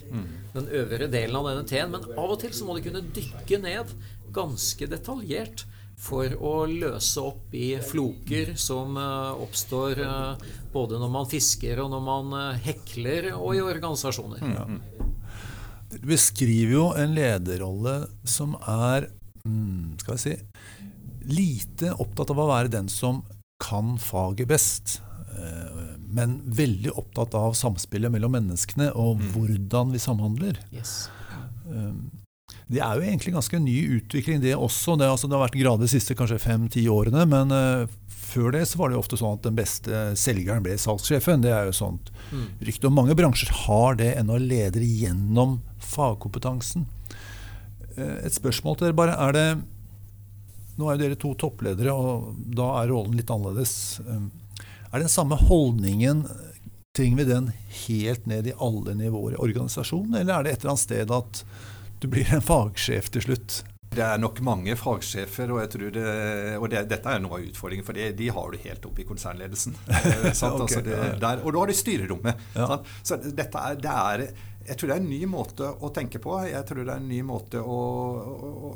[0.55, 1.93] Den øvre delen av denne T-en.
[1.93, 3.93] Men av og til så må du kunne dykke ned
[4.35, 5.65] ganske detaljert
[5.97, 11.89] for å løse opp i floker som eh, oppstår eh, både når man fisker og
[11.93, 14.43] når man eh, hekler, og i organisasjoner.
[14.45, 14.77] Mm.
[15.89, 19.09] Du beskriver jo en lederrolle som er
[19.47, 20.35] mm, skal vi si,
[21.27, 23.23] lite opptatt av å være den som
[23.63, 24.99] kan faget best.
[26.07, 29.27] Men veldig opptatt av samspillet mellom menneskene og mm.
[29.33, 30.61] hvordan vi samhandler.
[30.73, 31.09] Yes.
[32.67, 34.97] Det er jo egentlig ganske ny utvikling, det også.
[34.99, 37.23] Det, altså, det har vært gradvis de siste kanskje fem-ti årene.
[37.31, 40.75] Men uh, før det så var det jo ofte sånn at den beste selgeren ble
[40.81, 41.45] salgssjefen.
[41.45, 42.47] Det er jo sånt mm.
[42.67, 42.89] rykte.
[42.89, 45.61] Og mange bransjer har det ennå, leder gjennom
[45.93, 46.83] fagkompetansen.
[47.95, 49.17] Uh, et spørsmål til dere bare.
[49.27, 49.47] Er det
[50.77, 53.71] Nå er jo dere to toppledere, og da er rollen litt annerledes.
[54.03, 54.27] Uh,
[54.91, 56.25] er det den samme holdningen
[56.97, 57.49] trenger vi den
[57.85, 61.41] helt ned i alle nivåer i organisasjonen, eller er det et eller annet sted at
[62.01, 63.63] du blir en fagsjef til slutt?
[63.97, 66.03] Det er nok mange fagsjefer, og, det,
[66.59, 67.85] og det, dette er noe av utfordringen.
[67.87, 69.77] For det, de har du helt oppe i konsernledelsen.
[69.87, 72.43] okay, altså det, der, og da har du styrerommet.
[72.57, 72.81] Ja.
[73.01, 74.25] Så dette er, det er
[74.67, 76.33] jeg tror det er en ny måte å tenke på.
[76.47, 77.77] Jeg tror det er en ny måte å,
[78.59, 78.71] å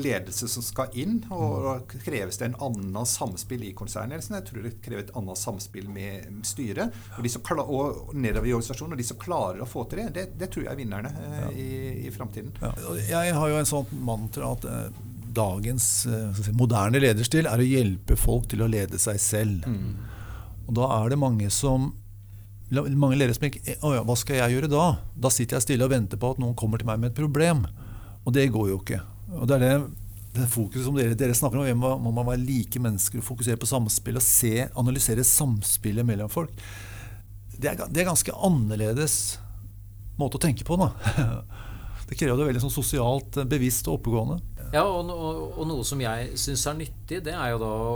[0.00, 1.18] Ledelse som skal inn.
[1.32, 1.74] Og da
[2.04, 4.36] kreves det en annen samspill i konsernledelsen.
[4.38, 6.96] Jeg tror det krever et annet samspill med styret.
[7.16, 8.96] Og, de klar, og nedover i organisasjonen.
[8.96, 11.46] Og de som klarer å få til det, det, det tror jeg er vinnerne eh,
[11.54, 11.70] i,
[12.04, 12.52] i framtiden.
[12.60, 12.74] Ja.
[13.08, 15.00] Jeg har jo en sånn mantra at eh,
[15.40, 19.64] dagens eh, si, moderne lederstil er å hjelpe folk til å lede seg selv.
[19.64, 19.96] Mm.
[20.68, 21.90] Og da er det mange som
[22.70, 24.84] mange lærere som ikke Å ja, hva skal jeg gjøre da?
[25.18, 27.64] Da sitter jeg stille og venter på at noen kommer til meg med et problem.
[28.24, 29.00] Og det går jo ikke.
[29.40, 29.74] Og det er det,
[30.36, 33.68] det fokuset som dere, dere snakker om, må, man være like mennesker og fokusere på
[33.70, 36.52] samspill og se, analysere samspillet mellom folk.
[37.56, 39.16] Det er, det er ganske annerledes
[40.20, 40.78] måte å tenke på.
[40.80, 40.92] Da.
[42.10, 44.40] Det krever det veldig sånn sosialt bevisst og oppegående.
[44.74, 47.92] Ja, og, og, og noe som jeg syns er nyttig, det er jo da å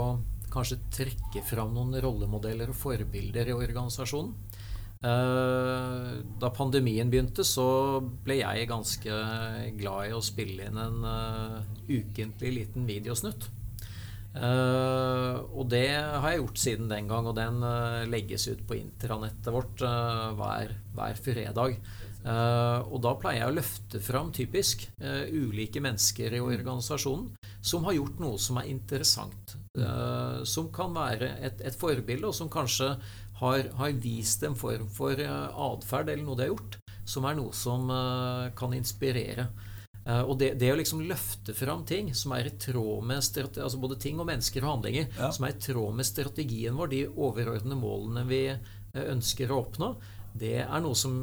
[0.53, 4.31] kanskje trekke fram noen rollemodeller og forbilder i organisasjonen.
[5.05, 7.67] Eh, da pandemien begynte, så
[8.25, 9.19] ble jeg ganske
[9.77, 13.49] glad i å spille inn en uh, ukentlig liten videosnutt.
[14.35, 18.79] Uh, og det har jeg gjort siden den gang, og den uh, legges ut på
[18.79, 19.83] intranettet vårt
[20.39, 21.77] hver, hver, fredag.
[22.25, 24.87] og da pleier jeg å løfte fram typisk
[25.29, 29.53] ulike mennesker i organisasjonen som har gjort noe som er interessant.
[30.49, 32.95] som kan være et, et forbilde, og som kanskje
[33.41, 37.37] har, har vist en form for uh, atferd eller noe de har gjort, som er
[37.37, 39.49] noe som uh, kan inspirere.
[40.05, 43.81] Uh, og det, det, å liksom løfte fram ting som er i tråd med altså
[43.81, 45.31] både ting og mennesker og handlinger, ja.
[45.35, 48.43] som er i tråd med strategien vår, de overordnede målene vi
[48.95, 49.89] ønsker å oppnå,
[50.35, 51.15] det er noe som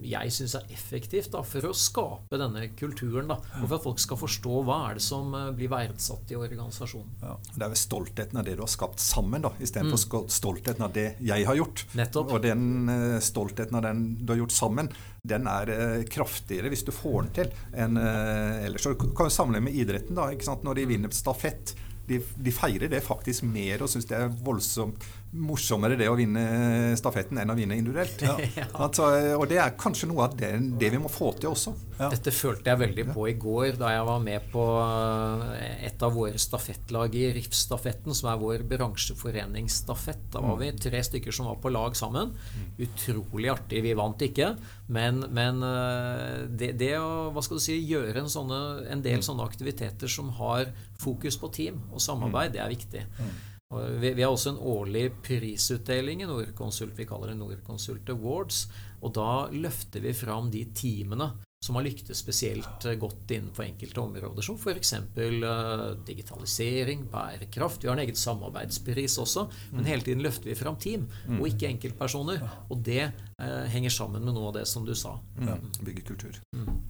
[0.00, 3.28] jeg syns er effektivt da, for å skape denne kulturen.
[3.30, 6.38] Da, og for at folk skal forstå hva er det som eh, blir verdsatt i
[6.38, 7.18] organisasjonen.
[7.20, 10.32] Ja, det er vel stoltheten av det du har skapt sammen, da, istedenfor mm.
[10.32, 11.84] stoltheten av det jeg har gjort.
[12.00, 12.32] Nettopp.
[12.32, 16.86] Og den uh, stoltheten av den du har gjort sammen, den er uh, kraftigere hvis
[16.88, 18.86] du får den til enn ellers.
[18.86, 20.16] Så kan du sammenligne med idretten.
[20.16, 20.30] da?
[20.64, 21.74] Når de vinner stafett
[22.10, 26.42] de, de, feirer det faktisk mer og syns det er voldsomt morsommere det å vinne
[26.98, 28.24] stafetten enn å vinne individuelt.
[28.60, 28.64] Ja.
[28.82, 29.04] altså,
[29.36, 30.48] og det er kanskje noe av det,
[30.80, 31.72] det vi må få til også.
[32.00, 32.08] Ja.
[32.10, 36.16] Dette følte jeg veldig på i går da jeg var med på eh, et av
[36.16, 40.24] våre stafettlag i RIF-stafetten, som er vår bransjeforeningsstafett.
[40.34, 42.32] Da var vi tre stykker som var på lag sammen.
[42.80, 43.84] Utrolig artig.
[43.86, 44.54] Vi vant ikke,
[44.90, 49.22] men, men eh, det, det, å hva skal du si, gjøre en, sånne, en del
[49.26, 53.06] sånne aktiviteter som har fokus på team og samarbeid, det er viktig.
[53.70, 56.96] Vi, vi, har også en årlig prisutdeling i Nordkonsult.
[56.98, 58.64] Vi kaller det Nordkonsult Awards.
[59.00, 61.30] Og da løfter vi fram de teamene
[61.64, 64.94] som har lyktes spesielt godt innenfor enkelte områder, som f.eks.
[64.96, 67.84] Eh, digitalisering, bærekraft.
[67.84, 71.04] Vi har en egen samarbeidspris også, men hele tiden løfter vi fram team,
[71.36, 72.40] og ikke enkeltpersoner.
[72.70, 75.18] Og det eh, henger sammen med noe av det som du sa.
[75.36, 76.40] Ja, bygge kultur.
[76.56, 76.80] Mm.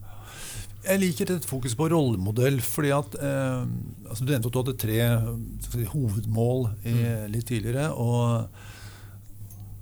[0.81, 2.61] Jeg liker et fokus på rollemodell.
[2.65, 3.65] fordi at eh,
[4.09, 7.33] altså Du nevnte at du hadde tre hovedmål i, mm.
[7.35, 7.91] litt tidligere.
[7.93, 8.49] og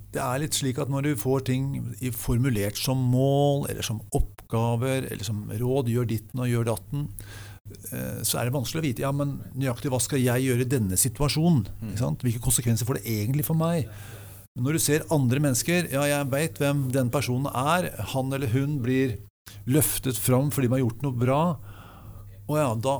[0.09, 1.65] det er litt slik at når du får ting
[2.17, 7.03] formulert som mål, eller som oppgaver, eller som råd, gjør ditten og gjør datten,
[7.93, 10.71] eh, så er det vanskelig å vite ja, men nøyaktig hva skal jeg gjøre i
[10.71, 11.67] denne situasjonen.
[11.83, 11.93] Mm.
[12.25, 13.85] Hvilke konsekvenser får det egentlig for meg?
[14.55, 17.91] Men når du ser andre mennesker Ja, jeg veit hvem den personen er.
[18.15, 19.19] Han eller hun blir
[19.69, 21.41] løftet fram fordi man har gjort noe bra.
[22.49, 22.95] Og ja, da,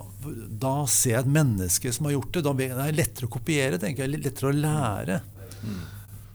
[0.61, 2.45] da, ser jeg et menneske som har gjort det.
[2.45, 4.21] Da er det lettere å kopiere, tenker jeg.
[4.21, 5.19] Lettere å lære.
[5.63, 5.79] Mm.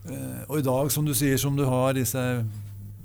[0.04, 2.24] Uh, og i dag, som du sier, som du har disse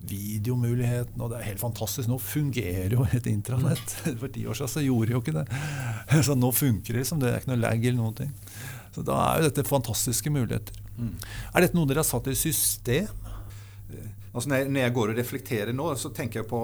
[0.10, 2.10] videomulighetene, og det er helt fantastisk.
[2.10, 3.96] Nå fungerer jo et intranett.
[4.22, 5.46] For ti år siden så gjorde jo ikke det.
[6.28, 7.22] Så nå funker det liksom.
[7.22, 8.36] Det er ikke noe lag eller noen ting.
[8.96, 10.82] Så da er jo dette fantastiske muligheter.
[10.98, 11.14] Mm.
[11.54, 13.14] Er dette noe dere har satt i system?
[14.30, 16.64] Altså når jeg går og reflekterer nå, så tenker jeg på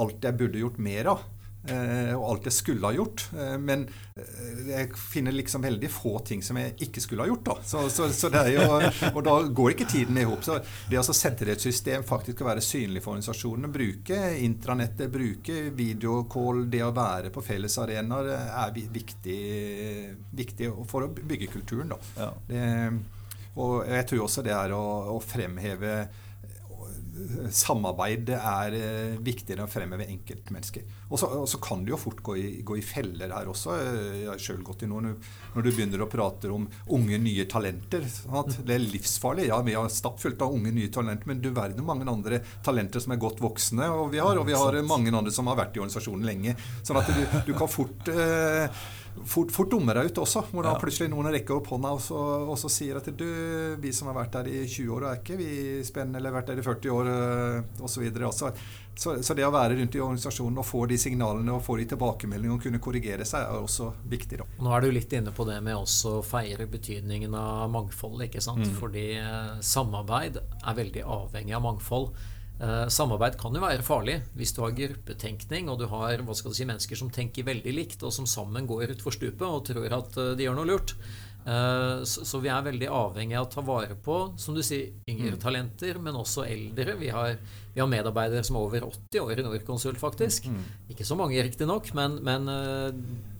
[0.00, 1.24] alt jeg burde gjort mer av.
[1.62, 3.24] Eh, og alt jeg skulle ha gjort.
[3.38, 3.84] Eh, men
[4.18, 7.44] eh, jeg finner liksom veldig få ting som jeg ikke skulle ha gjort.
[7.46, 7.56] Da.
[7.66, 8.64] Så, så, så jo,
[9.12, 10.42] og da går ikke tiden i hop.
[10.46, 10.58] Så
[10.90, 15.06] det å sette det i et system, faktisk å være synlig for organisasjonene, bruke intranettet,
[15.12, 19.40] bruke videocall, det å være på fellesarenaer, er viktig,
[20.34, 21.94] viktig, for å bygge kulturen.
[21.94, 22.02] Da.
[22.18, 22.30] Ja.
[22.48, 22.66] Det,
[23.62, 25.96] og jeg tror også det er å, å fremheve
[27.52, 30.86] samarbeid er eh, viktigere å fremheve enkeltmennesker.
[31.12, 33.74] Og så, kan det jo fort gå i, gå i, feller her også.
[33.76, 35.10] Jeg har selv gått i noen
[35.52, 36.64] når du begynner å prate om
[36.96, 38.06] unge, nye talenter.
[38.32, 39.50] At det er livsfarlig.
[39.50, 43.12] Ja, vi har stappfullt av unge, nye talenter, men du verden mange andre talenter som
[43.12, 43.90] er godt voksne.
[43.92, 46.56] Og vi har, og vi har mange andre som har vært i organisasjonen lenge.
[46.80, 48.82] Sånn at du, du kan fort eh,
[49.24, 50.44] fort, fort deg ut også.
[50.50, 53.26] Hvor da plutselig noen rekker opp hånda og så, og så, sier at du,
[53.80, 55.50] vi som har vært der i 20 år, er ikke vi
[55.86, 57.12] spennende, eller vært der i 40 år
[57.82, 58.08] osv.
[58.32, 58.50] Så,
[58.94, 61.88] så, så det å være rundt i organisasjonen og få de signalene og få de
[61.92, 64.42] tilbakemeldingene og kunne korrigere seg, er også viktig.
[64.42, 64.48] Da.
[64.62, 68.20] Nå er du litt inne på det med også å feire betydningen av mangfold.
[68.28, 68.66] ikke sant?
[68.66, 68.76] Mm.
[68.80, 72.12] Fordi eh, samarbeid er veldig avhengig av mangfold.
[72.60, 76.52] Eh, samarbeid kan jo være farlig hvis du har gruppetenkning og du har hva skal
[76.52, 79.98] du si, mennesker som tenker veldig likt, og som sammen går utfor stupet og tror
[79.98, 80.94] at eh, de gjør noe lurt.
[81.42, 85.34] Eh, så, vi er veldig avhengig av å ta vare på som du sier, yngre
[85.34, 85.40] mm.
[85.42, 86.94] talenter, men også eldre.
[87.00, 87.34] Vi har,
[87.74, 90.46] vi har, medarbeidere som er over 80 år i Norconsult, faktisk.
[90.52, 90.62] Mm.
[90.94, 92.46] Ikke så mange, riktignok, men, men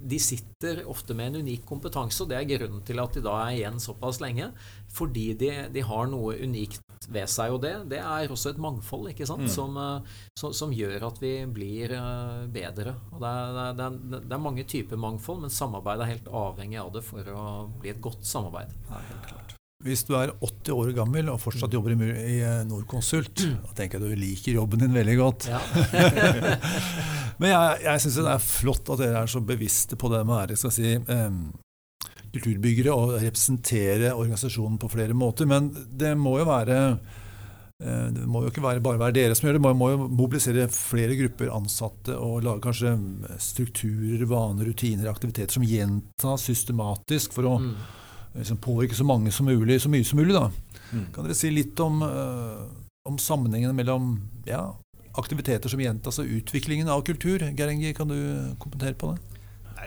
[0.02, 3.36] de sitter ofte med en unik kompetanse, og det er grunnen til at de da
[3.44, 4.50] er igjen såpass lenge.
[4.92, 7.54] Fordi de, de har noe unikt ved seg.
[7.54, 9.46] Og det, det er også et mangfold ikke sant?
[9.46, 9.52] Mm.
[9.52, 12.96] Som, eh, som, som, gjør at vi blir eh, bedre.
[13.12, 16.80] Og det er, det, er, det er, mange typer mangfold, men samarbeid er helt avhengig
[16.82, 17.48] av det for å
[17.80, 18.74] bli et godt samarbeid.
[18.90, 19.51] Ja, helt klart.
[19.82, 24.12] Hvis du er 80 år gammel og fortsatt jobber i, eh, Norconsult, da tenker jeg
[24.12, 25.48] du liker jobben din veldig godt.
[25.50, 25.58] Ja.
[27.42, 30.36] Men jeg, jeg syns det er flott at dere er så bevisste på det med
[30.36, 31.40] å være skal si, um,
[32.32, 35.48] kulturbyggere og representere organisasjonen på flere måter.
[35.50, 36.76] Men det må jo være
[37.82, 40.06] eh, det må jo ikke være, bare være dere som gjør det, man må jo
[40.06, 42.94] mobilisere flere grupper ansatte og lage kanskje
[43.42, 47.74] strukturer, vaner, rutiner, aktiviteter som gjentas systematisk for å mm.
[48.34, 50.36] Liksom, påvirke så mange som mulig, så mye som mulig.
[50.36, 50.48] Da.
[50.92, 51.08] Mm.
[51.14, 52.64] Kan dere si litt om, uh,
[53.08, 54.14] om sammenhengen mellom
[54.48, 54.64] ja,
[55.18, 57.44] aktiviteter som gjentas, og utviklingen av kultur?
[57.52, 58.18] Geir Engi, kan du
[58.62, 59.32] kommentere på det?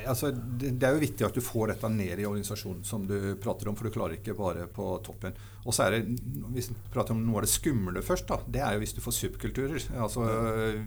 [0.04, 3.18] altså, det, det, er jo viktig at du får dette ned i organisasjonen, som du
[3.42, 5.36] prater om, for du klarer ikke bare på toppen.
[5.66, 6.18] Og så er det,
[6.54, 9.02] Hvis vi prater om noe av det skumle først, da, det er jo hvis du
[9.06, 9.88] får subkulturer.
[9.96, 10.26] Altså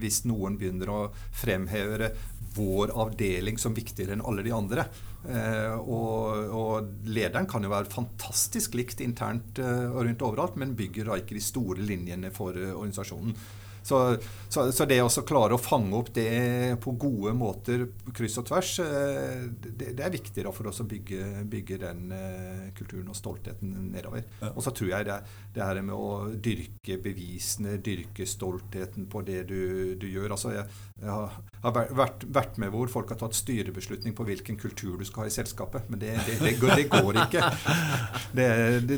[0.01, 1.01] Hvis noen begynner å
[1.35, 2.13] fremheve
[2.59, 4.89] vår avdeling som viktigere enn alle de andre.
[5.27, 10.77] Eh, og, og, lederen kan jo være fantastisk likt internt eh, og rundt overalt, men
[10.79, 13.35] bygger da ikke de store linjene for eh, organisasjonen.
[13.83, 14.17] Så,
[14.49, 18.73] så, så, det å klare å fange opp det på gode måter kryss og tvers,
[18.85, 23.73] eh, det, det er viktig for oss å bygge, bygge den uh, kulturen og stoltheten
[23.93, 24.25] nedover.
[24.55, 25.19] Og så tror jeg det,
[25.55, 30.35] det her med å dyrke bevisene, dyrke stoltheten på det du, du gjør.
[30.37, 30.67] Altså jeg,
[31.03, 35.25] jeg har vært, vært, med hvor folk har tatt styrebeslutning på hvilken kultur du skal
[35.25, 35.89] ha i selskapet.
[35.93, 37.45] Men det, det går, går, ikke.
[38.39, 38.47] Det,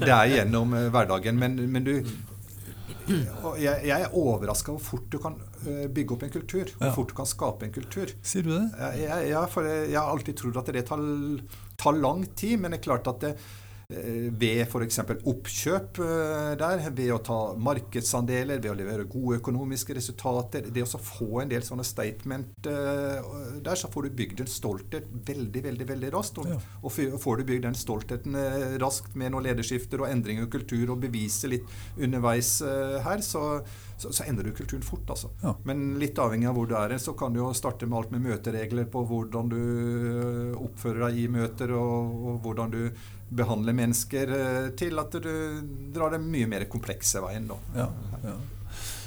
[0.02, 1.38] er gjennom eh, hverdagen.
[1.38, 1.94] Men, men du,
[3.60, 6.70] jeg, jeg er overraska hvor fort du kan eh, bygge opp en kultur.
[6.76, 6.92] Hvor ja.
[6.96, 8.12] fort du kan skape en kultur.
[8.22, 8.66] Sier du det?
[9.00, 9.48] Jeg, jeg,
[9.90, 11.02] jeg har alltid trodd at det tar,
[11.80, 13.34] tar, lang tid, men det er klart at det,
[13.90, 15.00] ved f.eks.
[15.26, 20.68] oppkjøp eh, der, ved å ta markedsandeler, ved å levere gode økonomiske resultater.
[20.70, 25.10] Det å få en del sånne statement eh, der, så får du bygd en stolthet
[25.10, 26.40] veldig veldig, veldig raskt.
[26.42, 26.60] Og, ja.
[26.84, 28.40] og får du bygd den stoltheten
[28.80, 31.66] raskt med noen lederskifter og endring av kultur og bevise litt
[31.98, 32.58] underveis
[33.04, 33.60] her, så,
[33.98, 35.08] så, så endrer du kulturen fort.
[35.10, 35.32] altså.
[35.42, 35.56] Ja.
[35.66, 38.26] Men litt avhengig av hvor du er, så kan du jo starte med alt med
[38.28, 39.60] møteregler på hvordan du
[40.60, 42.82] oppfører deg i møter, og, og hvordan du
[43.30, 45.34] behandle mennesker, eh, til at du
[45.94, 47.46] drar den mye mer komplekse veien.
[47.50, 47.58] Da.
[47.76, 47.90] Ja,
[48.24, 48.38] ja.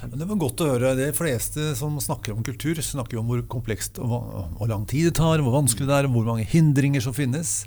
[0.03, 0.93] Det var godt å høre.
[0.99, 4.11] De fleste som snakker om kultur, snakker om hvor komplekst og
[4.57, 7.61] hvor lang tid det tar, hvor vanskelig det er, hvor mange hindringer som finnes.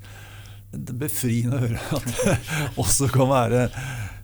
[0.73, 2.35] Det er befriende å høre at det
[2.83, 3.62] også kan være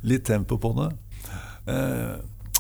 [0.05, 0.90] litt tempo på det.
[1.73, 2.18] Eh,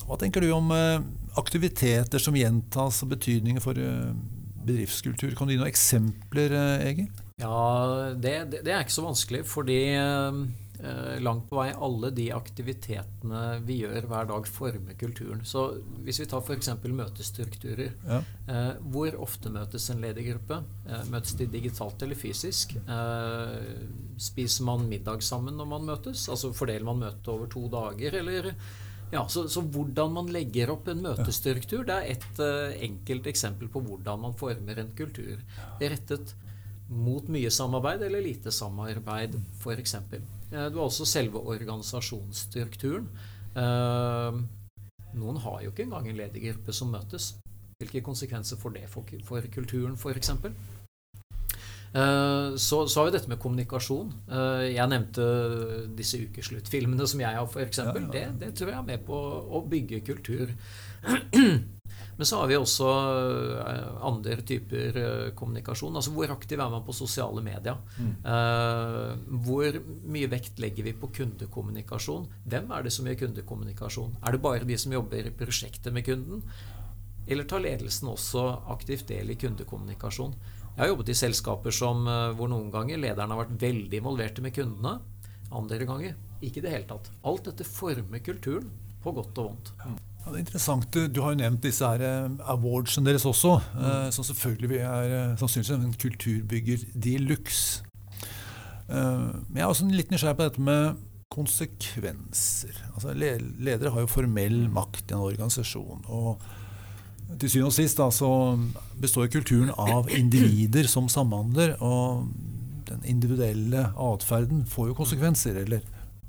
[0.08, 1.04] hva tenker du om eh,
[1.40, 5.36] aktiviteter som gjentas, og betydningen for bedriftskultur?
[5.36, 7.12] Kan du gi noen eksempler, Egil?
[7.40, 12.28] Ja, det, det, det, er ikke så vanskelig, fordi eh, langt på vei alle de
[12.34, 15.40] aktivitetene vi gjør hver dag, former kulturen.
[15.48, 15.64] Så
[16.04, 16.70] hvis vi tar f.eks.
[16.84, 17.96] møtestrukturer.
[18.06, 18.20] Ja.
[18.46, 20.62] Eh, hvor ofte møtes en ledergruppe?
[20.86, 22.76] Eh, møtes de digitalt eller fysisk?
[24.20, 26.28] Spiser man middag sammen når man møtes?
[26.32, 28.54] Altså fordeler man møtet over to dager, eller
[29.12, 33.68] ja, så, så, hvordan man legger opp en møtestruktur, det er et uh, enkelt eksempel
[33.68, 35.42] på hvordan man former en kultur.
[35.82, 36.32] Rettet
[36.88, 39.96] mot mye samarbeid eller lite samarbeid, f.eks.
[40.50, 43.08] Du har også selve organisasjonsstrukturen.
[43.56, 44.42] Eh,
[45.16, 47.34] noen har jo ikke engang en ledergruppe som møtes.
[47.82, 50.30] Hvilke konsekvenser får det for, for kulturen, f.eks.?
[51.92, 54.12] Eh, så, så, har vi dette med kommunikasjon.
[54.30, 55.26] Eh, jeg nevnte
[55.96, 57.82] disse ukesluttfilmene som jeg har, f.eks.
[57.82, 58.06] Ja, ja.
[58.14, 60.54] det, det tror jeg er med på å bygge kultur.
[62.16, 62.88] Men så har vi også
[63.64, 64.98] eh, andre typer
[65.38, 65.96] kommunikasjon.
[65.96, 67.80] Altså hvor aktiv er man på sosiale medier?
[67.96, 68.12] Mm.
[69.42, 69.78] Hvor
[70.12, 72.28] mye vekt legger vi på kundekommunikasjon?
[72.52, 74.14] Hvem er det som gjør kundekommunikasjon?
[74.22, 76.44] Er det bare de som jobber i prosjektet med kunden?
[77.26, 78.44] Eller tar ledelsen også
[78.74, 80.34] aktivt del i kundekommunikasjon?
[80.72, 84.42] Jeg har jobbet i selskaper som, eh, hvor noen ganger lederen har vært veldig involverte
[84.42, 85.00] med kundene.
[85.52, 87.10] Andre ganger ikke i det hele tatt.
[87.24, 88.70] Alt dette former kulturen,
[89.02, 89.72] på godt og vondt.
[90.22, 90.30] Ja.
[90.30, 90.98] Det er interessant.
[91.14, 94.12] Du har jo nevnt disse her eh, awardsene deres også, mm.
[94.14, 97.82] som selvfølgelig er sannsynligvis en kulturbygger de luxe.
[98.92, 100.98] Men jeg er også litt nysgjerrig på dette med
[101.32, 102.76] konsekvenser.
[102.92, 106.04] Altså, ledere har jo formell makt i en organisasjon.
[106.12, 106.42] og
[107.40, 108.30] til syvende og sist da, så
[109.00, 111.76] består kulturen av individer som samhandler.
[111.80, 112.26] Og
[112.88, 115.84] den individuelle atferden får jo konsekvenser, eller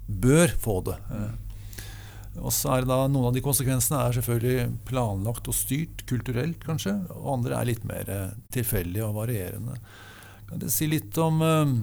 [0.07, 0.97] bør få det.
[2.41, 6.63] Og så er det da Noen av de konsekvensene er selvfølgelig planlagt og styrt kulturelt,
[6.65, 6.95] kanskje.
[7.13, 9.77] Og andre er litt mer eh, tilfeldige og varierende.
[10.49, 11.75] Kan dere si litt om uh,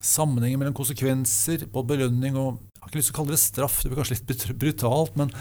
[0.00, 3.80] sammenhengen mellom konsekvenser på belønning og Jeg har ikke lyst til å kalle det straff,
[3.82, 5.32] det blir kanskje litt brutalt, men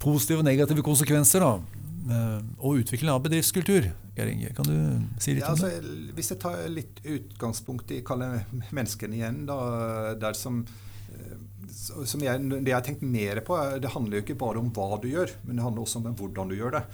[0.00, 1.42] positive og negative konsekvenser.
[1.42, 1.82] da.
[2.06, 3.88] Eh, og utvikling av bedriftskultur.
[4.16, 4.76] Geir Inge, kan du
[5.22, 5.72] si litt ja, om det?
[5.74, 9.58] Altså, hvis jeg tar litt utgangspunkt i menneskene igjen, da,
[10.20, 10.60] der som,
[11.10, 14.72] eh, som jeg, Det jeg har tenkt mer på, det handler jo ikke bare om
[14.74, 16.84] hva du gjør, men det handler også om hvordan du gjør det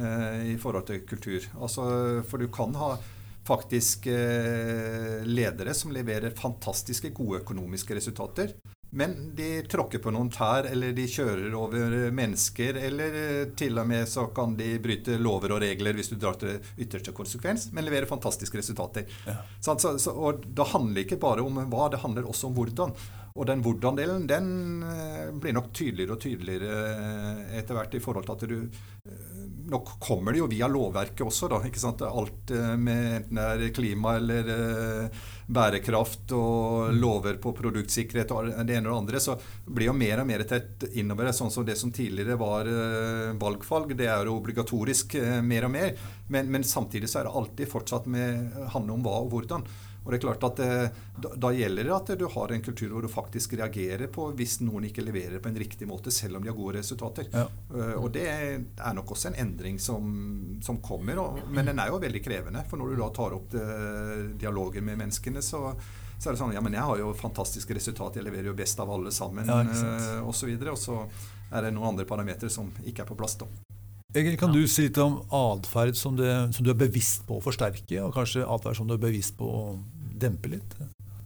[0.00, 1.48] eh, i forhold til kultur.
[1.60, 1.86] Altså,
[2.28, 2.94] for du kan ha
[3.46, 8.54] faktisk eh, ledere som leverer fantastiske gode økonomiske resultater.
[8.90, 13.86] Men de tråkker på noen tær, eller de kjører over mennesker, eller eh, til og
[13.86, 17.86] med så kan de bryte lover og regler hvis du drar til ytterste konsekvens, men
[17.86, 19.06] leverer fantastiske resultater.
[19.28, 19.38] Ja.
[19.62, 22.94] Så, så, og Da handler det ikke bare om hva, det handler også om hvordan.
[23.38, 24.48] Og den hvordan-delen den
[24.82, 28.60] eh, blir nok tydeligere og tydeligere eh, etter hvert i forhold til at du
[29.70, 31.60] Nok kommer det jo via lovverket også, da.
[31.64, 32.02] ikke sant?
[32.02, 34.48] Alt med enten det er klima eller
[35.46, 40.22] bærekraft og lover på produktsikkerhet og det ene og det andre, så blir jo mer
[40.22, 41.30] og mer tett innover.
[41.34, 42.70] Sånn som det som tidligere var
[43.40, 43.94] valgfag.
[43.98, 45.16] Det er jo obligatorisk
[45.46, 45.94] mer og mer.
[46.28, 49.66] Men, men, samtidig så er det alltid fortsatt med handle om hva og hvordan.
[50.00, 52.94] Og det er klart at eh, da, da, gjelder det at du har en kultur
[52.94, 56.44] hvor du faktisk reagerer på hvis noen ikke leverer på en riktig måte, selv om
[56.44, 57.28] de har gode resultater.
[57.34, 57.46] Ja.
[57.70, 60.10] Uh, og det er nok også en endring som,
[60.64, 62.64] som kommer, og, men den er jo veldig krevende.
[62.70, 63.66] For når du da tar opp det,
[64.40, 65.66] dialoger med menneskene, så,
[66.16, 68.80] så er det sånn Ja, men jeg har jo fantastiske resultater, jeg leverer jo best
[68.80, 69.60] av alle sammen, ja,
[70.24, 70.54] osv.
[70.56, 71.02] Og, og så
[71.50, 73.36] er det noen andre parametere som ikke er på plass.
[73.42, 73.69] da.
[74.10, 78.00] Egil, kan du si litt om atferd som, som, du er bevisst på å forsterke,
[78.02, 79.60] og kanskje atferd som du er bevisst på å
[80.20, 80.74] dempe litt?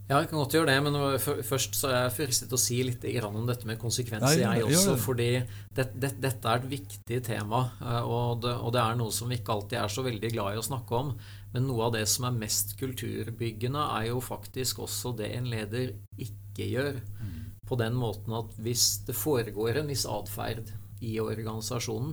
[0.05, 0.97] Ja, jeg kan godt gjøre det, men
[1.49, 4.67] først så er jeg fristet til å si litt om dette med konsekvenser, Nei, jeg
[4.69, 4.99] også.
[5.01, 5.29] Fordi
[5.73, 9.33] det, det, dette er et viktig tema, eh, og det, og det, er noe som
[9.33, 11.15] vi ikke alltid er så veldig glad i å snakke om.
[11.55, 15.97] Men noe av det som er mest kulturbyggende, er jo faktisk også det en leder
[16.21, 17.01] ikke gjør.
[17.25, 17.41] Mm.
[17.65, 20.69] På den måten at hvis det foregår en viss atferd
[21.01, 22.13] i organisasjonen,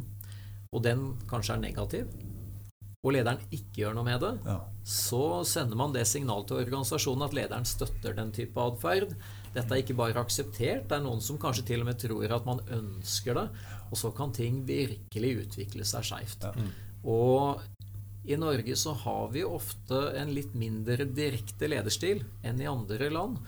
[0.72, 2.12] og den kanskje er negativ,
[3.02, 4.60] og lederen ikke gjør noe med det, ja.
[4.86, 9.16] så sender man det signalet til organisasjonen at lederen støtter den type atferd.
[9.56, 12.46] Dette er ikke bare akseptert, det er noen som kanskje til og med tror at
[12.46, 13.48] man ønsker det.
[13.90, 16.46] Og så kan ting virkelig utvikle seg skeivt.
[16.46, 16.70] Ja.
[17.10, 17.66] Og
[18.30, 23.42] i Norge så har vi ofte en litt mindre direkte lederstil enn i andre land.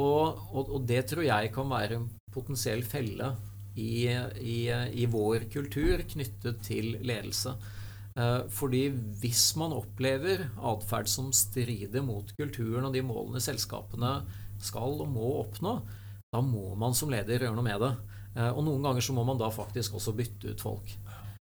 [0.00, 3.34] Og, og, og det tror jeg kan være en potensiell felle
[3.74, 4.08] i,
[4.40, 4.58] i,
[5.02, 7.56] i vår kultur knyttet til ledelse.
[8.14, 8.86] Eh, fordi
[9.22, 14.20] hvis man opplever atferd som strider mot kulturen og de målene selskapene
[14.62, 15.78] skal og må oppnå,
[16.34, 17.94] da må man som leder gjøre noe med det.
[18.34, 20.94] Eh, og noen ganger så må man da faktisk også bytte ut folk.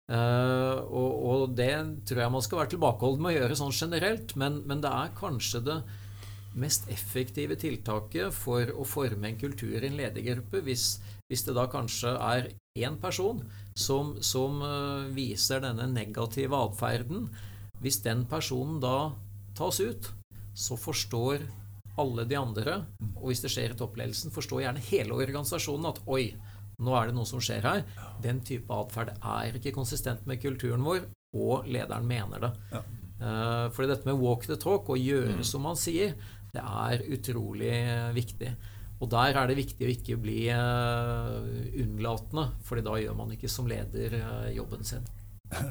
[0.05, 1.73] Uh, og, og, det
[2.05, 5.15] tror jeg man skal være tilbakeholden med å gjøre sånn generelt, men, men, det er
[5.17, 5.79] kanskje det
[6.61, 10.99] mest effektive tiltaket for å forme en kultur i en ledergruppe hvis,
[11.35, 13.41] hvis det da kanskje er én person
[13.75, 17.27] som, som uh, viser denne negative atferden,
[17.83, 19.11] hvis den personen da
[19.59, 20.13] tas ut,
[20.55, 21.43] så forstår
[21.99, 22.77] alle de andre,
[23.17, 26.29] og hvis det skjer i toppledelsen, forstår gjerne hele organisasjonen at oi,
[26.83, 27.83] nå er det noe som skjer her.
[28.23, 32.53] Den type atferd er ikke konsistent med kulturen vår, og lederen mener det.
[32.75, 32.85] Ja.
[33.15, 35.45] Uh, fordi dette med walk the talk, og gjøre mm.
[35.47, 36.15] som man sier,
[36.55, 37.75] det er utrolig
[38.15, 38.55] viktig.
[39.05, 41.37] Og der er det viktig å ikke bli uh,
[41.83, 45.05] unnlatende, for da gjør man ikke som leder uh, jobben sin.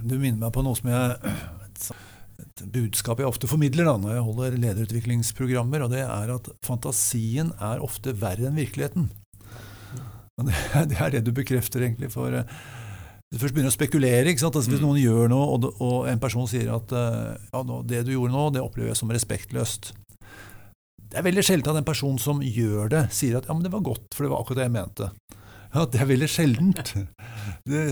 [0.06, 1.34] Du minner meg på noe som jeg
[1.66, 1.88] et,
[2.74, 7.82] budskap jeg ofte formidler da, når jeg holder lederutviklingsprogrammer, og det er at fantasien er
[7.84, 9.10] ofte verre enn virkeligheten.
[10.38, 10.56] Og det,
[10.92, 12.12] det er det du bekrefter, egentlig.
[12.14, 12.46] for uh,
[13.34, 14.30] du først begynner å spekulere.
[14.30, 14.60] ikke sant?
[14.60, 14.86] Altså, hvis mm.
[14.86, 18.62] noen gjør noe, og, og en person sier at ja, det du gjorde nå, det
[18.62, 19.90] opplever jeg som respektløst.
[21.14, 23.70] Det er veldig sjelden at en person som gjør det, sier at ja, men det
[23.70, 25.10] var godt, for det var akkurat det jeg mente.
[25.74, 26.94] Ja, Det er veldig sjeldent.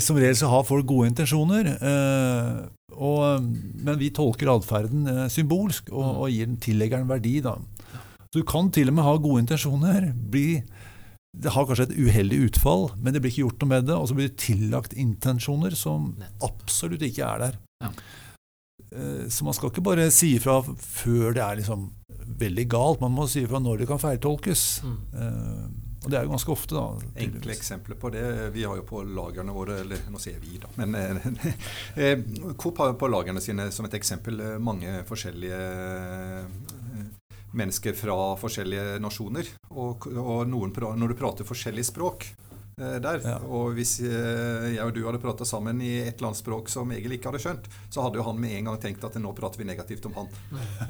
[0.06, 1.70] som regel så har folk gode intensjoner.
[1.78, 2.56] Eh,
[2.98, 3.46] og,
[3.78, 6.16] men vi tolker atferden eh, symbolsk og, mm.
[6.16, 7.36] og, gir den tillegger den verdi.
[7.46, 7.56] Da.
[8.26, 10.10] Så du kan til og med ha gode intensjoner.
[10.34, 10.64] Bli,
[11.38, 13.98] det har kanskje et uheldig utfall, men det blir ikke gjort noe med det.
[14.02, 17.62] Og så blir det tillagt intensjoner som absolutt ikke er der.
[17.86, 17.94] Ja.
[18.96, 21.88] Eh, så man skal ikke bare si ifra før det er liksom
[22.42, 23.04] veldig galt.
[23.04, 24.66] Man må si ifra når det kan feiltolkes.
[24.84, 25.00] Mm.
[25.14, 25.64] Eh,
[26.02, 27.12] og det er jo ganske ofte, da.
[27.22, 28.24] Enkle eksempler på det.
[28.56, 30.72] Vi har jo på lagrene våre Eller nå sier vi, da.
[30.82, 35.62] Men eh, Coop har på lagrene sine som et eksempel mange forskjellige
[37.52, 39.48] mennesker fra forskjellige nasjoner.
[39.76, 42.32] Og, og noen, når du prater forskjellige språk,
[42.78, 43.22] der.
[43.26, 43.38] Ja.
[43.46, 46.92] Og hvis eh, jeg og du hadde prata sammen i et eller annet språk som
[46.96, 49.62] Egil ikke hadde skjønt, så hadde jo han med en gang tenkt at nå prater
[49.62, 50.32] vi negativt om han.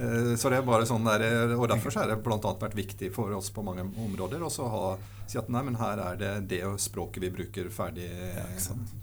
[0.02, 2.38] Eh, så det er bare sånn der, Og derfor så er det bl.a.
[2.40, 4.50] vært viktig for oss på mange områder å
[5.32, 8.46] si at nei, men her er det det språket vi bruker ferdig ja,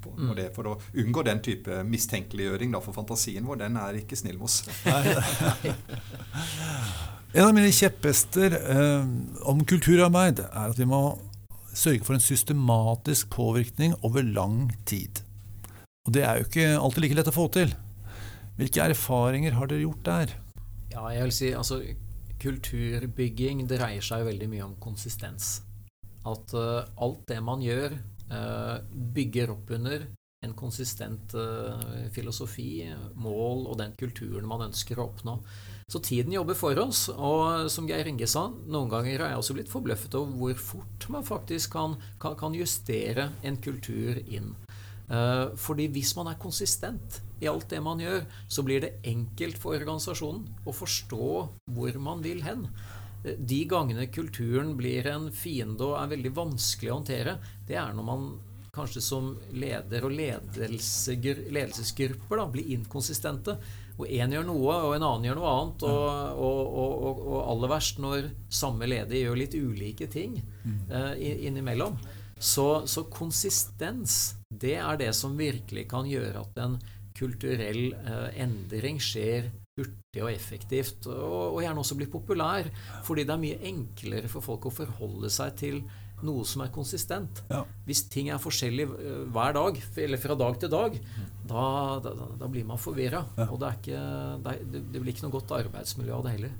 [0.03, 0.33] på, mm.
[0.37, 2.75] det, for å unngå den type mistenkeliggjøring.
[2.75, 4.63] Da, for fantasien vår, den er ikke snill med oss.
[7.39, 9.09] en av mine kjepphester eh,
[9.49, 11.03] om kulturarbeid er at vi må
[11.79, 15.23] sørge for en systematisk påvirkning over lang tid.
[16.09, 17.73] Og det er jo ikke alltid like lett å få til.
[18.59, 20.35] Hvilke erfaringer har dere gjort der?
[20.91, 21.83] Ja, jeg vil si altså,
[22.43, 25.59] Kulturbygging dreier seg veldig mye om konsistens.
[26.27, 27.97] At uh, alt det man gjør,
[28.31, 28.79] uh,
[29.15, 30.07] bygger opp under
[30.47, 32.87] en konsistent uh, filosofi,
[33.19, 35.39] mål og den kulturen man ønsker å oppnå.
[35.89, 37.07] Så tiden jobber for oss.
[37.09, 41.07] Og som Geir Inge sa, noen ganger har jeg også blitt forbløffet over hvor fort
[41.15, 44.53] man faktisk kan, kan, kan justere en kultur inn.
[45.09, 49.57] Eh, fordi hvis man er konsistent i alt det man gjør, så blir det enkelt
[49.63, 51.29] for organisasjonen å forstå
[51.73, 52.69] hvor man vil hen.
[53.25, 57.97] Eh, de gangene kulturen blir en fiende og er veldig vanskelig å håndtere, det er
[57.97, 58.29] når man
[58.79, 63.57] kanskje som leder og ledelsesgrupper da, blir inkonsistente.
[63.99, 65.85] Og én gjør noe, og en annen gjør noe annet.
[65.89, 68.31] Og, og, og, og aller verst når
[68.61, 70.39] samme leder gjør litt ulike ting
[70.93, 71.99] uh, innimellom.
[72.39, 76.79] Så, så, konsistens, det er det som virkelig kan gjøre at en
[77.19, 82.71] kulturell uh, endring skjer hurtig og effektivt, og, og, gjerne også blir populær.
[83.07, 85.83] Fordi det er mye enklere for folk å forholde seg til
[86.27, 87.43] noe som er konsistent.
[87.51, 87.63] Ja.
[87.87, 90.97] Hvis ting er forskjellig eh, hver dag, eller fra dag til dag,
[91.49, 91.67] da,
[92.05, 93.25] da, da blir man forvirra.
[93.39, 93.49] Ja.
[93.49, 94.07] Og det, ikke,
[94.45, 94.57] det,
[94.93, 96.57] det, blir ikke noe godt arbeidsmiljø av det heller.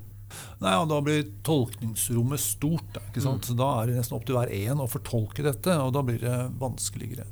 [0.61, 2.99] Nei, og Da blir tolkningsrommet stort.
[3.07, 3.43] ikke sant?
[3.43, 3.49] Mm.
[3.49, 6.21] Så Da er det nesten opp til hver en å fortolke dette, og da blir
[6.21, 7.25] det vanskeligere.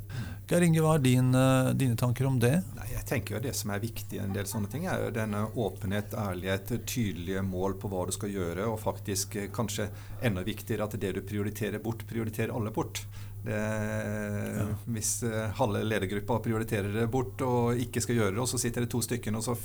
[0.47, 2.53] Geir Inge, hva er din, eh, dine tanker om det?
[2.77, 5.09] Nei, jeg tenker jo Det som er viktig i en del sånne ting, er jo
[5.11, 9.89] denne åpenhet, ærlighet, tydelige mål på hva du skal gjøre, og faktisk eh, kanskje
[10.23, 13.03] enda viktigere at det du prioriterer bort, prioriterer alle bort.
[13.43, 14.63] Det, ja.
[14.91, 18.83] Hvis uh, halve ledergruppa prioriterer det bort og ikke skal gjøre det, og så sitter
[18.83, 19.55] det to stykker og så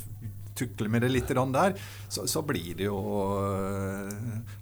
[0.54, 1.74] tukler med det litt der,
[2.08, 3.00] så, så blir det jo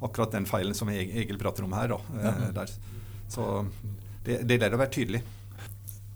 [0.00, 1.92] akkurat den feilen som Egil prater om her.
[1.92, 1.98] Da,
[2.54, 2.64] ja.
[3.28, 3.66] Så
[4.24, 5.24] det, det er det å være tydelig.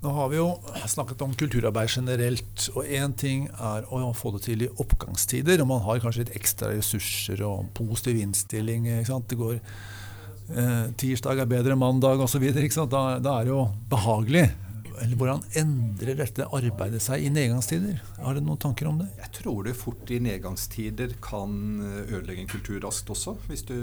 [0.05, 0.51] Nå har vi jo
[0.85, 5.63] snakket om kulturarbeid generelt, og én ting er å få det til i oppgangstider.
[5.65, 8.85] Og man har kanskje litt ekstra ressurser og positiv innstilling.
[8.85, 12.45] Det går eh, Tirsdag er bedre enn mandag osv.
[12.53, 14.45] Da, da er det jo behagelig.
[15.03, 17.99] Eller Hvordan endrer dette arbeidet seg i nedgangstider?
[18.21, 19.09] Har du noen tanker om det?
[19.19, 21.57] Jeg tror det fort i nedgangstider kan
[22.05, 23.37] ødelegge en kultur raskt også.
[23.49, 23.77] Hvis du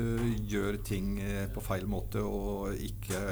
[0.51, 3.23] gjør ting eh, på feil måte og ikke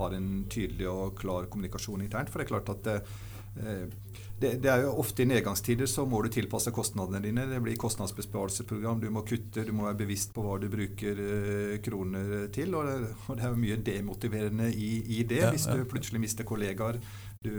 [0.00, 2.32] har en tydelig og klar kommunikasjon internt.
[2.32, 6.22] For det er klart at eh, det, det, er jo ofte i nedgangstider så må
[6.24, 7.44] du tilpasse kostnadene dine.
[7.50, 11.74] Det blir kostnadsbesparelsesprogram, du må kutte, du må være bevisst på hva du bruker eh,
[11.84, 12.72] kroner til.
[12.78, 16.24] Og det, og det, er jo mye demotiverende i, i det, ja, hvis du plutselig
[16.24, 17.00] mister kollegaer.
[17.44, 17.52] Du,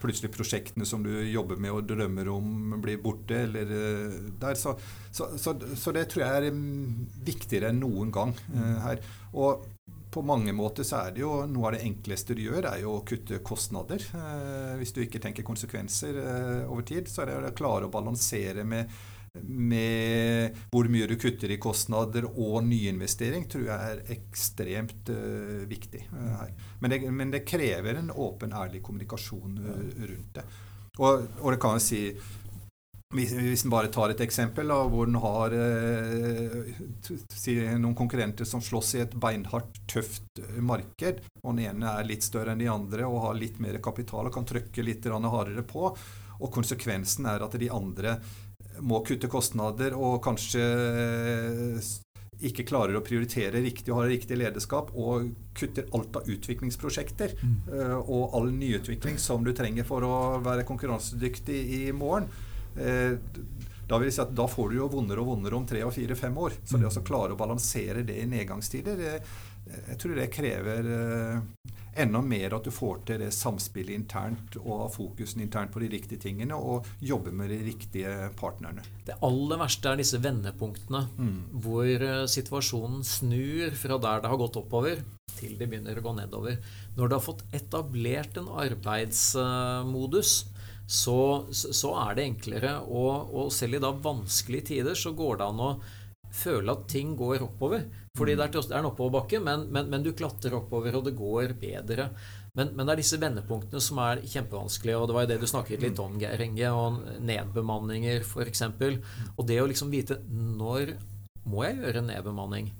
[0.00, 3.44] plutselig prosjektene som du jobber med og drømmer om, blir borte.
[3.44, 4.76] Eller, eh, der, så,
[5.12, 9.04] så, så, så, det tror jeg er mm, viktigere enn noen gang uh, her.
[9.36, 9.66] Og
[10.10, 12.96] på mange måter så er det jo noe av det enkleste du gjør, er jo
[12.98, 14.02] å kutte kostnader.
[14.16, 17.92] Eh, hvis du ikke tenker konsekvenser eh, over tid, så er det å klare å
[17.94, 18.90] balansere med,
[19.40, 26.02] med hvor mye du kutter i kostnader og nyinvestering, tror jeg er ekstremt eh, viktig
[26.10, 26.50] her.
[26.82, 30.46] Men det, men det, krever en åpen, ærlig kommunikasjon uh, rundt det.
[30.98, 32.02] Og, og det kan jeg si
[33.10, 36.76] hvis en bare tar et eksempel da, hvor en har eh,
[37.74, 42.54] noen konkurrenter som slåss i et beinhardt, tøft marked, og den ene er litt større
[42.54, 45.90] enn de andre og har litt mer kapital og kan trykke litt hardere på,
[46.40, 48.20] og konsekvensen er at de andre
[48.80, 50.62] må kutte kostnader og kanskje
[52.46, 57.56] ikke klarer å prioritere riktig og har riktig lederskap, og kutter alt av utviklingsprosjekter mm.
[57.68, 62.30] uh, og all nyutvikling som du trenger for å være konkurransedyktig i morgen,
[62.74, 65.94] da vil jeg si at da får du jo vondere og vondere om tre og
[65.96, 66.60] fire-fem år.
[66.62, 69.14] Så det å klare å balansere det i nedgangstider, det,
[69.66, 71.40] jeg tror det krever uh,
[72.00, 76.22] enda mer at du får til det samspillet internt og fokusen internt på de riktige
[76.22, 78.84] tingene og jobber med de riktige partnerne.
[79.06, 81.40] Det aller verste er disse vendepunktene mm.
[81.64, 85.02] hvor uh, situasjonen snur fra der det har gått oppover,
[85.34, 86.62] til det begynner å gå nedover.
[86.94, 90.34] Når du har fått etablert en arbeidsmodus,
[90.90, 92.74] så, så, er det enklere.
[92.90, 95.72] Og, og selv i da vanskelige tider så går det an å
[96.34, 97.86] føle at ting går oppover.
[98.18, 102.08] Fordi det er, en oppoverbakke, men, men, men, du klatrer oppover, og det går bedre.
[102.58, 104.98] Men, men, det er disse vendepunktene som er kjempevanskelige.
[104.98, 108.66] Og det var jo det du snakket litt om, Geir Inge, og nedbemanninger f.eks.
[109.36, 110.96] Og det å liksom vite når
[111.50, 112.72] må jeg gjøre en nedbemanning?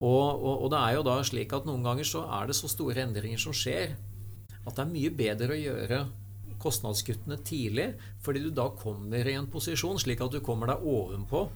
[0.00, 2.70] Og, og, og, det er jo da slik at noen ganger så er det så
[2.70, 3.92] store endringer som skjer,
[4.62, 5.98] at det er mye bedre å gjøre
[6.62, 7.92] kostnadskuttene tidlig,
[8.24, 11.46] fordi du da kommer i en posisjon slik at du kommer deg ovenpå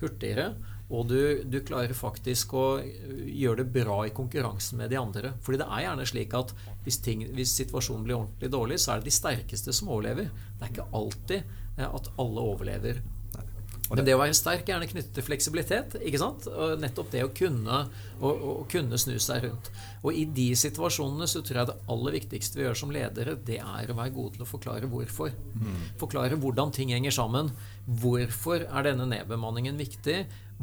[0.00, 0.52] hurtigere
[0.90, 5.32] og du, du, klarer faktisk å gjøre det bra i konkurransen med de andre.
[5.44, 6.50] Fordi det er gjerne slik at
[6.82, 10.32] hvis, ting, hvis, situasjonen blir ordentlig dårlig, så er det de sterkeste som overlever.
[10.58, 11.38] Det er ikke alltid
[11.76, 12.98] eh, at alle overlever
[13.98, 15.96] men det å være sterk er gjerne knyttet til fleksibilitet.
[15.98, 16.46] ikke sant?
[16.50, 17.80] Og nettopp det å kunne,
[18.20, 19.70] å, å kunne, snu seg rundt.
[20.04, 23.58] Og i de situasjonene så tror jeg det aller viktigste vi gjør som ledere, det
[23.58, 25.34] er å være gode til å forklare hvorfor.
[25.58, 25.80] Mm.
[26.02, 27.50] Forklare hvordan ting henger sammen.
[27.86, 30.20] Hvorfor er denne nedbemanningen viktig?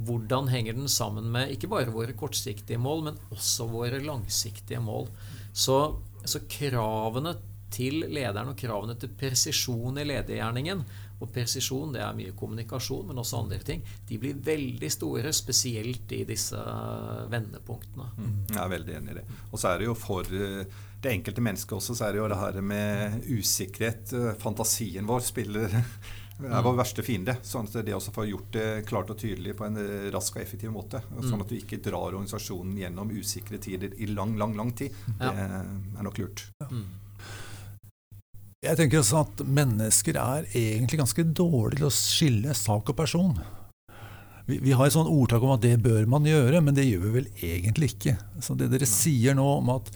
[0.08, 5.12] Hvordan henger den sammen med ikke bare våre kortsiktige mål, men også våre langsiktige mål?
[5.52, 5.82] Så,
[6.24, 7.36] så kravene
[7.74, 10.86] til lederen og kravene til presisjon i ledergjerningen
[11.18, 13.82] og presisjon, det er mye kommunikasjon, men også andre ting.
[14.08, 16.60] De blir veldig store, spesielt i disse
[17.32, 18.12] vendepunktene.
[18.18, 19.26] Mm, jeg er veldig enig i det.
[19.50, 22.30] Og så er det jo for eh, det enkelte mennesket også, så er det jo
[22.30, 24.14] det her med usikkerhet.
[24.14, 27.40] Eh, fantasien vår spiller er vår verste fiende.
[27.42, 30.46] sånn at Det også får gjort det klart og tydelig på en eh, rask og
[30.46, 31.02] effektiv måte.
[31.26, 34.94] Sånn at du ikke drar organisasjonen gjennom usikre tider i lang, lang, lang tid.
[35.18, 36.46] Det er nok lurt.
[36.62, 36.70] Ja.
[38.66, 43.36] Jeg tenker også at mennesker er egentlig ganske dårlige til å skille sak og person.
[44.48, 47.04] Vi, vi har et sånt ordtak om at det bør man gjøre, men det gjør
[47.04, 48.16] vi vel egentlig ikke.
[48.42, 49.92] Så det dere sier nå om at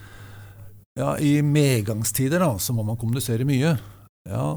[0.99, 3.73] ja, i medgangstider da, så må man kommunisere mye.
[4.29, 4.47] Ja,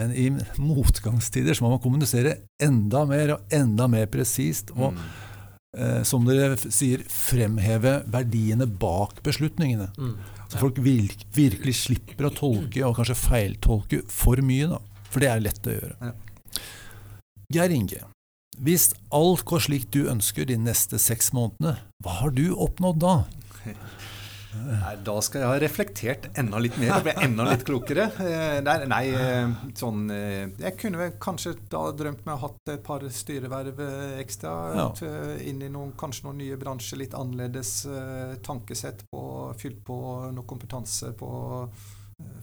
[0.00, 0.26] men i
[0.58, 4.74] motgangstider så må man kommunisere enda mer og enda mer presist.
[4.74, 5.04] Og mm.
[5.78, 9.92] eh, som dere sier, fremheve verdiene bak beslutningene.
[9.96, 10.16] Mm.
[10.54, 14.68] Så folk virkelig slipper å tolke, og kanskje feiltolke, for mye.
[14.70, 14.78] da.
[15.10, 16.12] For det er lett å gjøre.
[17.54, 18.04] Geir Inge,
[18.62, 21.74] hvis alt går slik du ønsker de neste seks månedene,
[22.06, 23.16] hva har du oppnådd da?
[24.54, 28.06] Nei, da skal jeg ha reflektert enda litt mer og bli enda litt klokere.
[28.22, 32.72] Eh, nei, nei, eh, sånn eh, Jeg kunne kanskje da drømt meg å ha hatt
[32.74, 33.82] et par styreverv
[34.22, 34.54] ekstra.
[34.78, 34.86] Ja.
[35.48, 37.74] Inn i noen, kanskje noen nye bransjer, litt annerledes
[38.46, 39.22] tankesett på
[39.58, 39.96] Fylt på
[40.34, 41.28] noe kompetanse på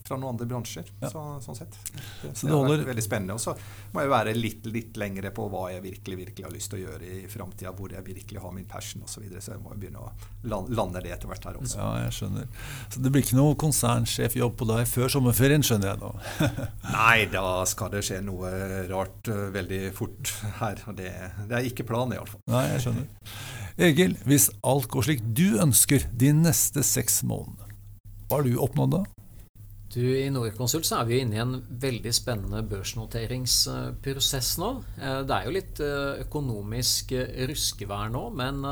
[0.05, 0.87] fra noen andre bransjer.
[0.99, 1.09] Ja.
[1.09, 1.77] Så, sånn sett.
[1.93, 3.37] Det, så det, har vært veldig spennende.
[3.37, 3.53] Og så
[3.93, 6.83] må jeg være litt, litt lengre på hva jeg virkelig virkelig har lyst til å
[6.85, 7.73] gjøre i framtida.
[7.77, 9.13] Hvor jeg virkelig har min passion osv.
[9.13, 9.43] Så, videre.
[9.43, 10.11] så jeg må begynne å
[10.49, 11.79] lande det etter hvert her også.
[11.79, 12.49] Ja, jeg skjønner.
[12.91, 16.11] Så det blir ikke noe konsernsjefjobb på deg før sommerferien, skjønner jeg da?
[16.97, 18.51] Nei, da skal det skje noe
[18.91, 20.83] rart uh, veldig fort her.
[20.89, 21.13] Og det,
[21.47, 22.41] det er ikke planen, iallfall.
[22.51, 23.33] Nei, jeg skjønner.
[23.81, 27.69] Egil, hvis alt går slik du ønsker de neste seks månedene,
[28.27, 29.01] hva har du oppnådd da?
[29.91, 34.69] Du, I Norconsult så er vi inne i en veldig spennende børsnoteringsprosess nå.
[35.01, 38.63] Eh, det er jo litt eh, økonomisk eh, ruskevær nå, men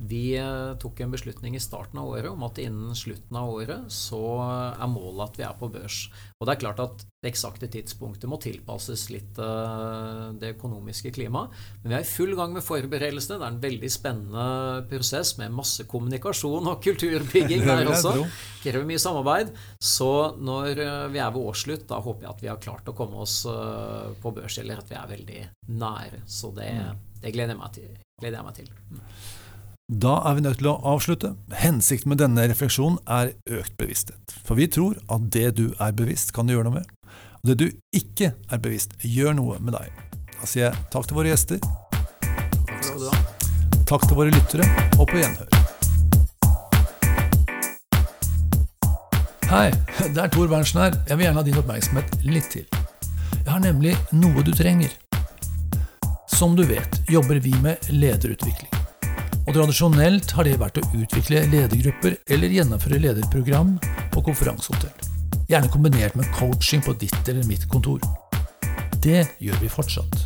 [0.00, 3.92] vi eh, tok en beslutning i starten av året om at innen slutten av året
[3.92, 5.98] så er målet at vi er på børs.
[6.40, 11.52] Og det er klart at det eksakte tidspunktet må tilpasses litt uh, det økonomiske klimaet.
[11.82, 13.36] Men vi er i full gang med forberedelsene.
[13.36, 14.46] Det er en veldig spennende
[14.88, 18.14] prosess med masse kommunikasjon og kulturbygging der også.
[18.62, 19.52] Krever mye samarbeid.
[19.84, 20.08] Så
[20.40, 23.20] når eh, vi er ved årsslutt, da håper jeg at vi har klart å komme
[23.20, 25.44] oss på børs, eller at vi er veldig
[25.76, 26.24] nære.
[26.24, 27.04] Så det, mm.
[27.20, 27.92] det gleder jeg meg til.
[28.20, 29.38] Gleder jeg meg til.
[29.90, 31.32] Da er vi nødt til å avslutte.
[31.58, 34.34] Hensikten med denne refleksjonen er økt bevissthet.
[34.46, 36.92] For vi tror at det du er bevisst, kan du gjøre noe med.
[37.40, 37.66] Og det du
[37.98, 39.90] ikke er bevisst, gjør noe med deg.
[40.36, 41.58] Da sier jeg takk til våre gjester.
[43.90, 45.50] Takk til våre lyttere, og på gjenhør.
[49.50, 49.68] Hei,
[50.06, 51.00] det er Tor Berntsen her.
[51.10, 52.82] Jeg vil gjerne ha din oppmerksomhet litt til.
[53.40, 54.94] Jeg har nemlig noe du trenger.
[56.30, 58.79] Som du vet, jobber vi med lederutvikling.
[59.50, 63.72] Og tradisjonelt har det vært å utvikle ledergrupper eller gjennomføre lederprogram
[64.14, 65.08] på konferansehotell.
[65.50, 67.98] Gjerne kombinert med coaching på ditt eller mitt kontor.
[69.02, 70.20] Det gjør vi fortsatt.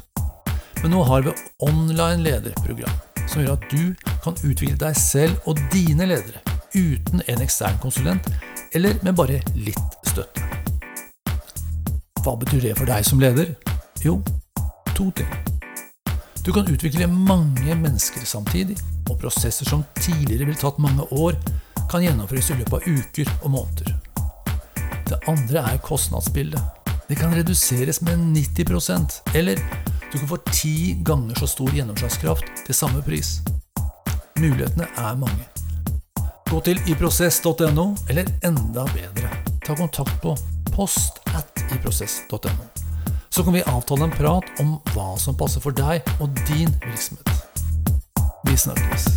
[0.83, 1.33] Men nå har vi
[1.65, 6.45] online lederprogram, som gjør at du kan utvikle deg selv og dine ledere
[6.77, 8.29] uten en ekstern konsulent,
[8.77, 10.45] eller med bare litt støtte.
[12.21, 13.57] Hva betyr det for deg som leder?
[14.05, 14.21] Jo,
[14.93, 15.33] to ting.
[16.45, 18.77] Du kan utvikle mange mennesker samtidig,
[19.09, 21.39] og prosesser som tidligere ville tatt mange år,
[21.89, 23.95] kan gjennomføres i løpet av uker og måneder.
[25.09, 26.61] Det andre er kostnadsbildet.
[27.09, 29.61] Det kan reduseres med 90% eller
[30.13, 33.39] du kan få ti ganger så stor gjennomslagskraft til samme pris.
[34.37, 35.49] Mulighetene er mange.
[36.51, 39.33] Gå til iprosess.no, eller enda bedre,
[39.65, 40.37] ta kontakt på
[40.77, 42.84] post at iprosess.no.
[43.35, 47.65] Så kan vi avtale en prat om hva som passer for deg og din virksomhet.
[48.47, 49.09] Vi snakkes.